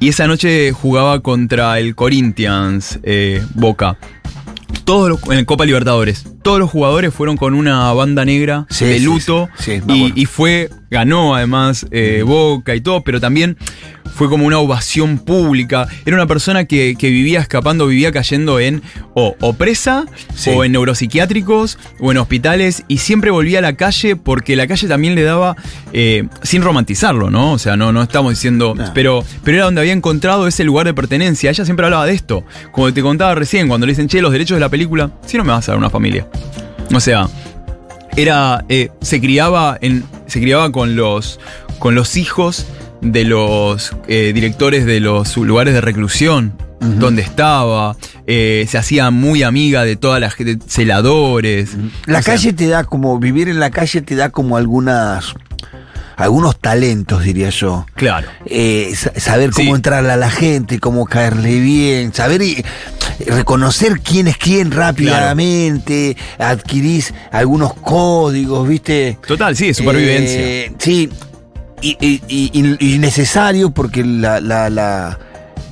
y 0.01 0.09
esa 0.09 0.27
noche 0.27 0.73
jugaba 0.73 1.21
contra 1.21 1.79
el 1.79 1.95
Corinthians 1.95 2.99
eh, 3.03 3.45
Boca. 3.55 3.97
Todos 4.85 5.09
los- 5.11 5.37
en 5.37 5.45
Copa 5.45 5.65
Libertadores. 5.65 6.27
Todos 6.43 6.59
los 6.59 6.71
jugadores 6.71 7.13
fueron 7.13 7.37
con 7.37 7.55
una 7.55 7.93
banda 7.93 8.25
negra 8.25 8.67
Sí, 8.71 8.85
de 8.85 9.01
luto 9.01 9.49
sí, 9.59 9.77
sí, 9.79 9.83
me 9.87 10.13
y, 10.15 10.25
fue, 10.27 10.71
ganó 10.91 11.35
además 11.35 11.87
eh, 11.91 12.23
Boca 12.25 12.75
y 12.75 12.81
todo, 12.81 13.03
pero 13.03 13.21
también 13.21 13.57
fue 14.15 14.29
como 14.29 14.47
una 14.47 14.59
ovación 14.59 15.19
pública. 15.19 15.87
Era 16.05 16.17
una 16.17 16.27
persona 16.27 16.65
que, 16.65 16.97
que 16.99 17.09
vivía 17.09 17.39
escapando, 17.39 17.87
vivía 17.87 18.11
cayendo 18.11 18.59
en 18.59 18.83
o, 19.15 19.37
o 19.41 19.53
presa, 19.53 20.07
o 20.49 20.65
en 20.65 20.73
neuropsiquiátricos, 20.73 21.79
o 22.01 22.11
en 22.11 22.19
hospitales, 22.19 22.83
y 22.89 22.99
siempre 22.99 23.31
volvía 23.31 23.61
a 23.61 23.63
la 23.63 23.75
calle 23.75 24.17
porque 24.17 24.57
la 24.57 24.67
calle 24.67 24.89
también 24.89 25.15
le 25.15 25.23
daba, 25.23 25.55
eh, 25.93 26.27
sin 26.43 26.63
romantizarlo, 26.63 27.31
¿no? 27.31 27.53
O 27.53 27.59
sea, 27.59 27.77
no, 27.77 27.93
no 27.93 28.03
estamos 28.03 28.33
diciendo, 28.33 28.75
No. 28.77 28.91
pero, 28.93 29.25
pero 29.45 29.59
era 29.59 29.65
donde 29.67 29.83
había 29.83 29.93
encontrado 29.93 30.49
ese 30.49 30.65
lugar 30.65 30.87
de 30.87 30.95
pertenencia. 30.95 31.51
Ella 31.51 31.65
siempre 31.65 31.87
hablaba 31.87 32.05
de 32.07 32.15
esto. 32.15 32.45
Como 32.73 32.93
te 32.93 33.03
contaba 33.03 33.37
recién, 33.37 33.69
cuando 33.69 33.87
le 33.87 33.93
dicen, 33.93 34.09
che, 34.09 34.21
los 34.21 34.33
derechos 34.33 34.57
de 34.57 34.61
la 34.61 34.69
película, 34.69 35.13
si 35.27 35.37
no 35.37 35.45
me 35.45 35.53
vas 35.53 35.69
a 35.69 35.73
dar 35.73 35.79
una 35.79 35.91
familia. 35.91 36.27
O 36.95 37.01
sea, 37.01 37.29
era 38.17 38.65
eh, 38.69 38.91
se 39.01 39.21
criaba 39.21 39.79
en 39.81 40.05
se 40.27 40.41
criaba 40.41 40.73
con 40.73 40.97
los 40.97 41.41
con 41.79 41.95
los 41.95 42.17
hijos 42.17 42.67
de 43.01 43.25
los 43.25 43.95
eh, 44.09 44.33
directores 44.35 44.85
de 44.85 45.01
los 45.01 45.37
lugares 45.37 45.75
de 45.75 45.81
reclusión 45.81 46.55
donde 46.81 47.23
estaba 47.23 47.97
eh, 48.27 48.67
se 48.69 48.79
hacía 48.79 49.11
muy 49.11 49.43
amiga 49.43 49.85
de 49.85 49.97
todas 49.97 50.21
las 50.21 50.37
de 50.37 50.59
celadores. 50.67 51.77
La 52.07 52.19
O 52.19 52.23
sea, 52.23 52.35
calle 52.35 52.53
te 52.53 52.69
da 52.69 52.85
como, 52.85 53.19
vivir 53.19 53.49
en 53.49 53.59
la 53.59 53.71
calle 53.71 54.03
te 54.03 54.15
da 54.15 54.31
como 54.31 54.57
algunas, 54.57 55.35
algunos 56.19 56.59
talentos, 56.61 57.23
diría 57.25 57.49
yo. 57.51 57.87
claro 57.95 58.29
Eh, 58.45 58.93
sa- 58.95 59.19
saber 59.19 59.51
cómo 59.53 59.71
Sí. 59.71 59.75
entrarle 59.77 60.13
a 60.13 60.17
la 60.17 60.31
gente, 60.31 60.79
cómo 60.81 61.07
caerle 61.07 61.59
bien, 61.61 62.13
saber 62.13 62.43
y, 62.43 62.63
reconocer 63.27 64.01
quién 64.01 64.29
es 64.29 64.37
quién 64.37 64.71
rápidamente, 64.71 66.17
adquirís 66.39 67.15
algunos 67.33 67.73
códigos, 67.75 68.69
¿viste? 68.69 69.19
total 69.27 69.57
sí 69.57 69.73
supervivencia 69.75 70.41
Eh, 70.41 70.73
sí, 70.79 71.09
y, 71.81 71.97
y- 72.01 72.23
y- 72.29 72.51
y- 72.81 72.95
y 72.95 72.99
necesario 72.99 73.71
porque 73.71 74.05
la, 74.05 74.41
la, 74.41 74.69
la, 74.71 75.19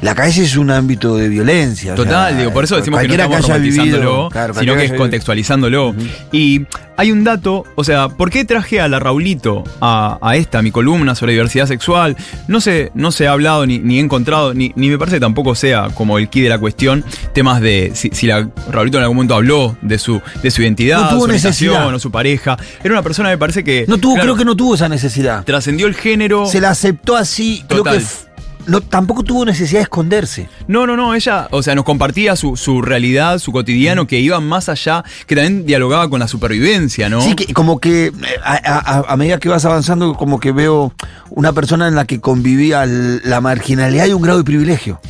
la 0.07 0.14
calle 0.14 0.42
es 0.45 0.57
un 0.57 0.71
ámbito 0.71 1.16
de 1.16 1.29
violencia. 1.29 1.92
o 1.92 1.97
Total, 1.97 2.31
sea, 2.31 2.38
digo, 2.38 2.53
por 2.53 2.62
eso 2.64 2.77
decimos 2.77 3.01
que 3.01 3.09
no 3.09 3.14
estamos 3.14 3.42
romantizándolo, 3.42 4.29
claro, 4.31 4.55
sino 4.55 4.77
que 4.77 4.85
es 4.85 4.92
contextualizándolo. 4.92 5.95
Y 6.33 6.64
hay 6.97 7.11
un 7.12 7.25
dato, 7.25 7.64
o 7.75 7.83
sea, 7.85 8.09
¿por 8.09 8.31
qué 8.31 8.45
traje 8.45 8.81
a 8.81 8.88
la 8.88 8.99
Raulito 9.01 9.64
a, 9.81 10.19
a 10.23 10.37
esta, 10.37 10.62
mi 10.62 10.71
columna 10.71 11.14
sobre 11.16 11.33
diversidad 11.33 11.66
sexual? 11.66 12.16
No 12.49 12.61
se, 12.61 12.90
no 12.95 13.11
se 13.11 13.27
ha 13.27 13.33
hablado 13.33 13.66
ni, 13.66 13.79
ni 13.81 13.99
he 13.99 14.01
encontrado, 14.01 14.55
ni, 14.55 14.73
ni 14.77 14.88
me 14.90 14.97
parece 14.99 15.16
que 15.16 15.21
tampoco 15.21 15.55
sea 15.57 15.88
como 15.92 16.19
el 16.19 16.29
key 16.29 16.42
de 16.42 16.49
la 16.51 16.59
cuestión, 16.59 17.05
temas 17.35 17.61
de 17.61 17.90
si, 17.95 18.11
si 18.12 18.27
la 18.29 18.49
Raulito 18.71 18.99
en 18.99 19.03
algún 19.03 19.16
momento 19.16 19.35
habló 19.35 19.77
de 19.83 19.99
su, 19.99 20.23
de 20.42 20.51
su 20.53 20.62
identidad, 20.62 21.01
No 21.03 21.09
tuvo 21.11 21.27
su 21.27 21.33
necesidad. 21.33 21.92
o 21.92 21.99
su 21.99 22.11
pareja. 22.12 22.57
Era 22.83 22.95
una 22.95 23.03
persona, 23.03 23.29
me 23.31 23.38
parece 23.38 23.64
que. 23.64 23.85
No 23.88 23.99
tuvo, 23.99 24.14
claro, 24.14 24.29
creo 24.29 24.37
que 24.37 24.45
no 24.45 24.57
tuvo 24.57 24.77
esa 24.77 24.88
necesidad. 24.88 25.45
Trascendió 25.45 25.87
el 25.88 25.95
género. 25.95 26.47
Se 26.47 26.61
la 26.61 26.71
aceptó 26.71 27.16
así, 27.16 27.64
creo 27.69 27.81
Total. 27.83 27.99
que 27.99 28.05
f- 28.05 28.26
no, 28.66 28.81
tampoco 28.81 29.22
tuvo 29.22 29.44
necesidad 29.44 29.79
de 29.81 29.85
esconderse. 29.85 30.48
No, 30.68 30.87
no, 30.87 30.96
no, 30.96 31.14
ella, 31.14 31.48
o 31.50 31.62
sea, 31.62 31.74
nos 31.74 31.85
compartía 31.85 32.37
su, 32.37 32.57
su 32.57 32.83
realidad, 32.83 33.38
su 33.38 33.52
cotidiano, 33.52 34.07
que 34.07 34.18
iba 34.20 34.40
más 34.40 34.68
allá, 34.68 35.05
que 35.26 35.35
también 35.37 35.66
dialogaba 35.66 36.09
con 36.11 36.20
la 36.20 36.29
supervivencia, 36.29 37.09
¿no? 37.09 37.20
Sí, 37.20 37.35
que 37.35 37.52
como 37.55 37.79
que 37.81 38.07
eh, 38.07 38.12
a, 38.44 38.55
a- 39.00 39.05
a 39.12 39.16
medida 39.16 39.38
que 39.38 39.48
vas 39.48 39.64
avanzando, 39.64 40.14
como 40.14 40.40
que 40.40 40.52
veo 40.52 40.92
una 41.31 41.52
persona 41.52 41.88
en 41.88 41.94
la 41.94 42.05
que 42.05 42.20
convivía 42.20 42.85
la 42.87 43.40
marginalidad 43.40 44.07
y 44.07 44.12
un 44.12 44.22
grado 44.22 44.38
de 44.38 44.44
privilegio. 44.44 45.00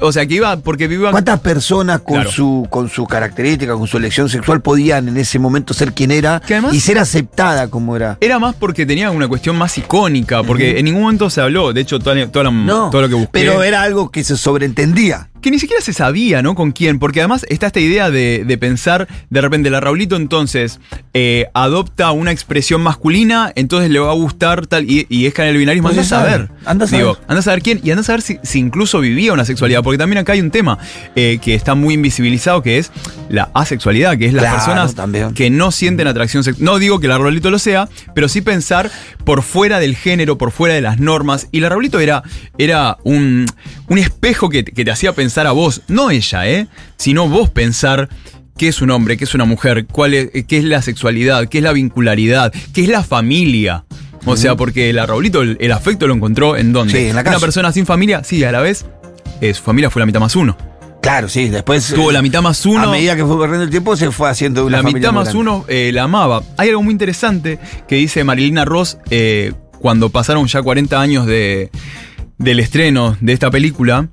O 0.00 0.12
sea, 0.12 0.26
que 0.26 0.34
iba, 0.34 0.56
porque 0.58 0.88
viva. 0.88 1.10
¿Cuántas 1.10 1.40
personas 1.40 2.00
con 2.00 2.14
Claro. 2.16 2.30
su 2.30 2.66
con 2.70 2.88
su 2.88 3.06
característica, 3.06 3.74
con 3.74 3.86
su 3.86 3.96
elección 3.96 4.28
sexual 4.28 4.60
podían 4.60 5.08
en 5.08 5.16
ese 5.16 5.38
momento 5.38 5.74
ser 5.74 5.92
quien 5.92 6.10
era 6.10 6.42
además- 6.44 6.74
y 6.74 6.80
ser 6.80 6.98
aceptada 6.98 7.68
como 7.68 7.96
era? 7.96 8.18
Era 8.20 8.38
más 8.38 8.54
porque 8.54 8.86
tenía 8.86 9.10
una 9.10 9.28
cuestión 9.28 9.56
más 9.56 9.76
icónica, 9.78 10.42
porque 10.42 10.78
en 10.78 10.84
ningún 10.84 11.02
momento 11.02 11.30
se 11.30 11.40
habló, 11.40 11.72
de 11.72 11.80
hecho, 11.80 11.98
toda, 11.98 12.26
toda 12.28 12.44
la- 12.44 12.50
No, 12.50 12.90
todo 12.90 13.02
lo 13.02 13.08
que 13.08 13.14
busqué. 13.14 13.30
pero 13.32 13.62
era 13.62 13.82
algo 13.82 14.10
que 14.10 14.24
se 14.24 14.36
sobreentendía. 14.36 15.28
Que 15.44 15.50
ni 15.50 15.58
siquiera 15.58 15.82
se 15.82 15.92
sabía, 15.92 16.40
¿no? 16.40 16.54
Con 16.54 16.72
quién, 16.72 16.98
porque 16.98 17.20
además 17.20 17.44
está 17.50 17.66
esta 17.66 17.78
idea 17.78 18.10
de, 18.10 18.44
de 18.46 18.56
pensar, 18.56 19.06
de 19.28 19.40
repente, 19.42 19.68
la 19.68 19.78
Raulito 19.78 20.16
entonces 20.16 20.80
eh, 21.12 21.48
adopta 21.52 22.10
una 22.12 22.32
expresión 22.32 22.80
masculina, 22.80 23.52
entonces 23.54 23.90
le 23.90 23.98
va 23.98 24.10
a 24.10 24.14
gustar 24.14 24.66
tal, 24.66 24.90
y, 24.90 25.06
y 25.10 25.26
es 25.26 25.38
el 25.38 25.58
binarismo, 25.58 25.88
anda 25.90 26.00
a 26.00 26.04
se 26.04 26.08
sabe, 26.08 26.30
saber. 26.30 26.50
anda 26.64 26.86
a 26.86 26.88
Digo, 26.88 27.12
saber. 27.16 27.26
anda 27.28 27.40
a 27.40 27.42
saber 27.42 27.60
quién, 27.62 27.80
y 27.84 27.90
anda 27.90 28.00
a 28.00 28.04
saber 28.04 28.22
si, 28.22 28.38
si 28.42 28.58
incluso 28.58 29.00
vivía 29.00 29.34
una 29.34 29.44
sexualidad, 29.44 29.82
porque 29.82 29.98
también 29.98 30.16
acá 30.16 30.32
hay 30.32 30.40
un 30.40 30.50
tema 30.50 30.78
eh, 31.14 31.38
que 31.42 31.54
está 31.54 31.74
muy 31.74 31.92
invisibilizado, 31.92 32.62
que 32.62 32.78
es 32.78 32.90
la 33.28 33.50
asexualidad, 33.52 34.16
que 34.16 34.24
es 34.24 34.32
las 34.32 34.44
Claro, 34.44 34.56
personas 34.56 34.94
también. 34.94 35.34
que 35.34 35.50
no 35.50 35.72
sienten 35.72 36.06
atracción 36.06 36.42
sexual. 36.42 36.64
No 36.64 36.78
digo 36.78 37.00
que 37.00 37.08
la 37.08 37.18
Raulito 37.18 37.50
lo 37.50 37.58
sea, 37.58 37.90
pero 38.14 38.28
sí 38.28 38.40
pensar 38.40 38.90
por 39.24 39.42
fuera 39.42 39.78
del 39.78 39.94
género, 39.94 40.38
por 40.38 40.52
fuera 40.52 40.74
de 40.74 40.80
las 40.80 41.00
normas. 41.00 41.48
Y 41.52 41.60
la 41.60 41.68
Raulito 41.68 42.00
era, 42.00 42.22
era 42.56 42.96
un, 43.04 43.44
un 43.88 43.98
espejo 43.98 44.48
que, 44.48 44.64
que 44.64 44.84
te 44.86 44.90
hacía 44.90 45.12
pensar 45.12 45.33
a 45.40 45.52
vos, 45.52 45.82
no 45.88 46.10
ella, 46.10 46.48
¿eh? 46.48 46.66
Sino 46.96 47.28
vos 47.28 47.50
pensar 47.50 48.08
qué 48.56 48.68
es 48.68 48.80
un 48.80 48.90
hombre, 48.90 49.16
qué 49.16 49.24
es 49.24 49.34
una 49.34 49.44
mujer, 49.44 49.86
cuál 49.86 50.14
es, 50.14 50.30
qué 50.46 50.58
es 50.58 50.64
la 50.64 50.80
sexualidad, 50.82 51.48
qué 51.48 51.58
es 51.58 51.64
la 51.64 51.72
vincularidad, 51.72 52.52
qué 52.72 52.82
es 52.82 52.88
la 52.88 53.02
familia. 53.02 53.84
O 54.26 54.36
sea, 54.36 54.56
porque 54.56 54.92
la 54.92 55.04
Raulito 55.04 55.42
el, 55.42 55.58
el 55.60 55.72
afecto 55.72 56.06
lo 56.06 56.14
encontró 56.14 56.56
en 56.56 56.72
dónde. 56.72 56.92
Sí, 56.92 56.98
en 57.08 57.16
la 57.16 57.20
Una 57.20 57.24
calle. 57.24 57.40
persona 57.40 57.72
sin 57.72 57.84
familia, 57.84 58.24
sí, 58.24 58.42
a 58.44 58.52
la 58.52 58.60
vez, 58.60 58.86
eh, 59.40 59.52
su 59.52 59.62
familia 59.62 59.90
fue 59.90 60.00
la 60.00 60.06
mitad 60.06 60.20
más 60.20 60.34
uno. 60.34 60.56
Claro, 61.02 61.28
sí, 61.28 61.50
después. 61.50 61.92
Tuvo 61.94 62.10
eh, 62.10 62.14
la 62.14 62.22
mitad 62.22 62.40
más 62.40 62.64
uno. 62.64 62.84
A 62.84 62.90
medida 62.90 63.14
que 63.14 63.24
fue 63.26 63.36
corriendo 63.36 63.64
el 63.64 63.70
tiempo, 63.70 63.94
se 63.94 64.10
fue 64.10 64.30
haciendo 64.30 64.64
una 64.64 64.78
la 64.78 64.82
familia 64.82 64.98
mitad 65.00 65.12
más 65.12 65.24
grande. 65.24 65.40
uno 65.40 65.64
eh, 65.68 65.90
la 65.92 66.04
amaba. 66.04 66.42
Hay 66.56 66.70
algo 66.70 66.82
muy 66.82 66.92
interesante 66.92 67.58
que 67.86 67.96
dice 67.96 68.24
Marilina 68.24 68.64
Ross 68.64 68.96
eh, 69.10 69.52
cuando 69.80 70.08
pasaron 70.08 70.46
ya 70.46 70.62
40 70.62 70.98
años 70.98 71.26
de, 71.26 71.70
del 72.38 72.58
estreno 72.60 73.18
de 73.20 73.34
esta 73.34 73.50
película, 73.50 74.08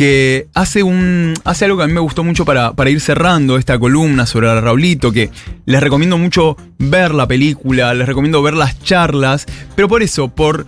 que 0.00 0.48
hace, 0.54 0.82
un, 0.82 1.34
hace 1.44 1.66
algo 1.66 1.76
que 1.76 1.84
a 1.84 1.86
mí 1.86 1.92
me 1.92 2.00
gustó 2.00 2.24
mucho 2.24 2.46
para, 2.46 2.72
para 2.72 2.88
ir 2.88 3.02
cerrando 3.02 3.58
esta 3.58 3.78
columna 3.78 4.24
sobre 4.24 4.50
el 4.50 4.62
Raulito, 4.62 5.12
que 5.12 5.28
les 5.66 5.78
recomiendo 5.78 6.16
mucho 6.16 6.56
ver 6.78 7.12
la 7.12 7.28
película, 7.28 7.92
les 7.92 8.06
recomiendo 8.06 8.40
ver 8.40 8.54
las 8.54 8.82
charlas, 8.82 9.44
pero 9.76 9.88
por 9.88 10.02
eso, 10.02 10.28
por, 10.28 10.64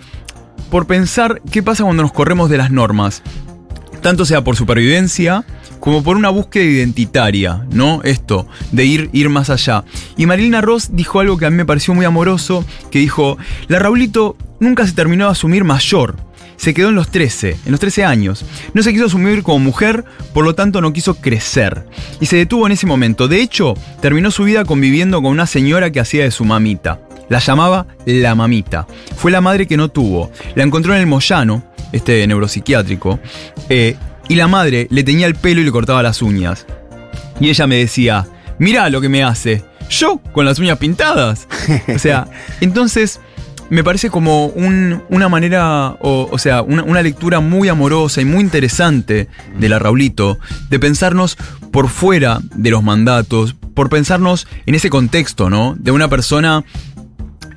por 0.71 0.87
pensar 0.87 1.41
qué 1.51 1.63
pasa 1.63 1.83
cuando 1.83 2.03
nos 2.03 2.13
corremos 2.13 2.51
de 2.51 2.59
las 2.59 2.71
normas. 2.71 3.23
Tanto 4.03 4.27
sea 4.27 4.45
por 4.45 4.55
supervivencia, 4.55 5.47
como 5.81 6.03
por 6.03 6.19
una 6.19 6.29
búsqueda 6.29 6.65
identitaria, 6.65 7.65
¿no? 7.73 8.03
Esto, 8.05 8.47
de 8.71 8.85
ir, 8.85 9.09
ir 9.15 9.31
más 9.31 9.49
allá. 9.49 9.85
Y 10.19 10.27
Marilina 10.27 10.61
Ross 10.61 10.91
dijo 10.93 11.21
algo 11.21 11.39
que 11.39 11.47
a 11.47 11.51
mí 11.51 11.57
me 11.57 11.65
pareció 11.65 11.95
muy 11.95 12.05
amoroso, 12.05 12.67
que 12.91 12.99
dijo, 12.99 13.39
la 13.69 13.79
Raulito 13.79 14.37
nunca 14.61 14.87
se 14.87 14.93
terminó 14.93 15.25
de 15.25 15.31
asumir 15.31 15.65
mayor. 15.65 16.17
Se 16.57 16.75
quedó 16.75 16.91
en 16.91 16.95
los 16.95 17.11
13, 17.11 17.59
en 17.65 17.71
los 17.71 17.81
13 17.81 18.05
años. 18.05 18.45
No 18.75 18.83
se 18.83 18.93
quiso 18.93 19.07
asumir 19.07 19.43
como 19.43 19.59
mujer, 19.59 20.05
por 20.33 20.45
lo 20.45 20.55
tanto 20.55 20.81
no 20.81 20.93
quiso 20.93 21.15
crecer. 21.17 21.85
Y 22.21 22.27
se 22.27 22.37
detuvo 22.37 22.67
en 22.67 22.73
ese 22.73 22.87
momento. 22.87 23.29
De 23.29 23.41
hecho, 23.41 23.75
terminó 24.01 24.31
su 24.31 24.45
vida 24.45 24.65
conviviendo 24.65 25.21
con 25.23 25.33
una 25.33 25.47
señora 25.47 25.91
que 25.91 26.01
hacía 26.01 26.25
de 26.25 26.31
su 26.31 26.45
mamita. 26.45 27.01
La 27.29 27.39
llamaba 27.39 27.87
la 28.05 28.35
mamita. 28.35 28.87
Fue 29.17 29.31
la 29.31 29.41
madre 29.41 29.67
que 29.67 29.77
no 29.77 29.89
tuvo. 29.89 30.31
La 30.55 30.65
encontró 30.65 30.95
en 30.95 31.01
el 31.01 31.07
Moyano, 31.07 31.65
este 31.93 32.27
neuropsiquiátrico, 32.27 33.19
eh, 33.69 33.97
y 34.29 34.35
la 34.35 34.49
madre 34.49 34.87
le 34.91 35.05
tenía 35.05 35.27
el 35.27 35.35
pelo 35.35 35.61
y 35.61 35.65
le 35.65 35.73
cortaba 35.73 36.03
las 36.03 36.23
uñas. 36.23 36.67
Y 37.41 37.51
ella 37.51 37.67
me 37.67 37.77
decía, 37.77 38.27
mirá 38.59 38.89
lo 38.89 39.01
que 39.01 39.09
me 39.09 39.25
hace. 39.25 39.65
Yo 39.91 40.21
con 40.33 40.45
las 40.45 40.59
uñas 40.59 40.79
pintadas. 40.79 41.49
O 41.95 41.99
sea, 41.99 42.29
entonces 42.61 43.21
me 43.71 43.83
parece 43.85 44.11
como 44.11 44.47
un- 44.47 45.03
una 45.09 45.29
manera, 45.29 45.97
o, 46.01 46.29
o 46.31 46.39
sea, 46.39 46.63
una, 46.63 46.83
una 46.83 47.03
lectura 47.03 47.41
muy 47.41 47.69
amorosa 47.69 48.21
y 48.21 48.25
muy 48.25 48.41
interesante 48.41 49.29
de 49.59 49.69
la 49.69 49.79
Raulito, 49.79 50.39
de 50.71 50.79
pensarnos 50.79 51.37
por 51.71 51.89
fuera 51.89 52.41
de 52.55 52.71
los 52.71 52.83
mandatos, 52.83 53.55
por 53.75 53.89
pensarnos 53.89 54.47
en 54.67 54.75
ese 54.75 54.91
contexto, 54.91 55.49
¿no? 55.49 55.75
De 55.79 55.91
una 55.91 56.09
persona 56.09 56.65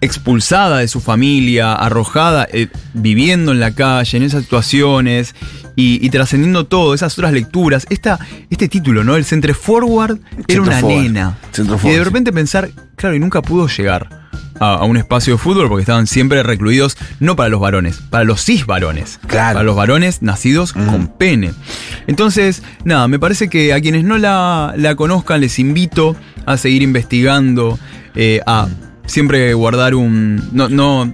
expulsada 0.01 0.77
de 0.79 0.87
su 0.87 0.99
familia, 1.01 1.73
arrojada, 1.73 2.47
eh, 2.51 2.67
viviendo 2.93 3.51
en 3.51 3.59
la 3.59 3.71
calle, 3.71 4.17
en 4.17 4.23
esas 4.23 4.43
situaciones 4.43 5.35
y, 5.75 6.05
y 6.05 6.09
trascendiendo 6.09 6.65
todo, 6.65 6.93
esas 6.93 7.17
otras 7.17 7.33
lecturas. 7.33 7.87
Esta, 7.89 8.19
este 8.49 8.67
título, 8.69 9.03
¿no? 9.03 9.15
El 9.15 9.25
Centre 9.25 9.53
Forward 9.53 10.19
era 10.47 10.61
una 10.61 10.79
Forward. 10.79 11.01
nena. 11.01 11.37
Centro 11.51 11.77
y 11.83 11.87
de 11.89 11.97
sí. 11.97 12.03
repente 12.03 12.31
pensar, 12.31 12.69
claro, 12.95 13.15
y 13.15 13.19
nunca 13.19 13.41
pudo 13.41 13.67
llegar 13.67 14.24
a, 14.59 14.75
a 14.75 14.83
un 14.85 14.97
espacio 14.97 15.33
de 15.33 15.37
fútbol 15.39 15.67
porque 15.69 15.81
estaban 15.81 16.07
siempre 16.07 16.43
recluidos, 16.43 16.97
no 17.19 17.35
para 17.35 17.49
los 17.49 17.59
varones, 17.59 17.97
para 18.09 18.23
los 18.23 18.43
cis 18.43 18.65
varones. 18.65 19.19
Claro. 19.27 19.53
Para 19.55 19.63
los 19.63 19.75
varones 19.75 20.21
nacidos 20.21 20.73
con 20.73 21.07
pene. 21.07 21.51
Entonces, 22.07 22.61
nada, 22.83 23.07
me 23.07 23.19
parece 23.19 23.49
que 23.49 23.73
a 23.73 23.81
quienes 23.81 24.03
no 24.03 24.17
la, 24.17 24.73
la 24.77 24.95
conozcan 24.95 25.41
les 25.41 25.59
invito 25.59 26.15
a 26.45 26.57
seguir 26.57 26.81
investigando, 26.81 27.79
eh, 28.15 28.41
a 28.45 28.67
siempre 29.05 29.53
guardar 29.53 29.95
un... 29.95 30.41
No, 30.51 30.69
no, 30.69 31.13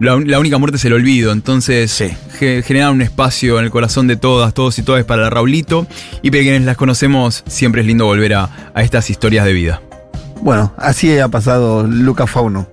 la, 0.00 0.18
la 0.18 0.38
única 0.40 0.58
muerte 0.58 0.76
es 0.78 0.84
el 0.84 0.92
olvido, 0.94 1.32
entonces 1.32 1.90
Sí. 1.92 2.08
ge- 2.38 2.62
generar 2.62 2.90
un 2.90 3.02
espacio 3.02 3.58
en 3.58 3.64
el 3.66 3.70
corazón 3.70 4.08
de 4.08 4.16
todas, 4.16 4.52
todos 4.54 4.78
y 4.78 4.82
todas 4.82 5.04
para 5.04 5.30
Raulito. 5.30 5.86
Y 6.22 6.30
para 6.30 6.42
quienes 6.42 6.62
las 6.62 6.76
conocemos, 6.76 7.44
siempre 7.46 7.82
es 7.82 7.86
lindo 7.86 8.04
volver 8.06 8.34
a, 8.34 8.72
a 8.74 8.82
estas 8.82 9.10
historias 9.10 9.44
de 9.44 9.52
vida. 9.52 9.80
Bueno, 10.42 10.72
así 10.76 11.20
ha 11.20 11.28
pasado 11.28 11.84
Luca 11.84 12.26
Fauno. 12.26 12.66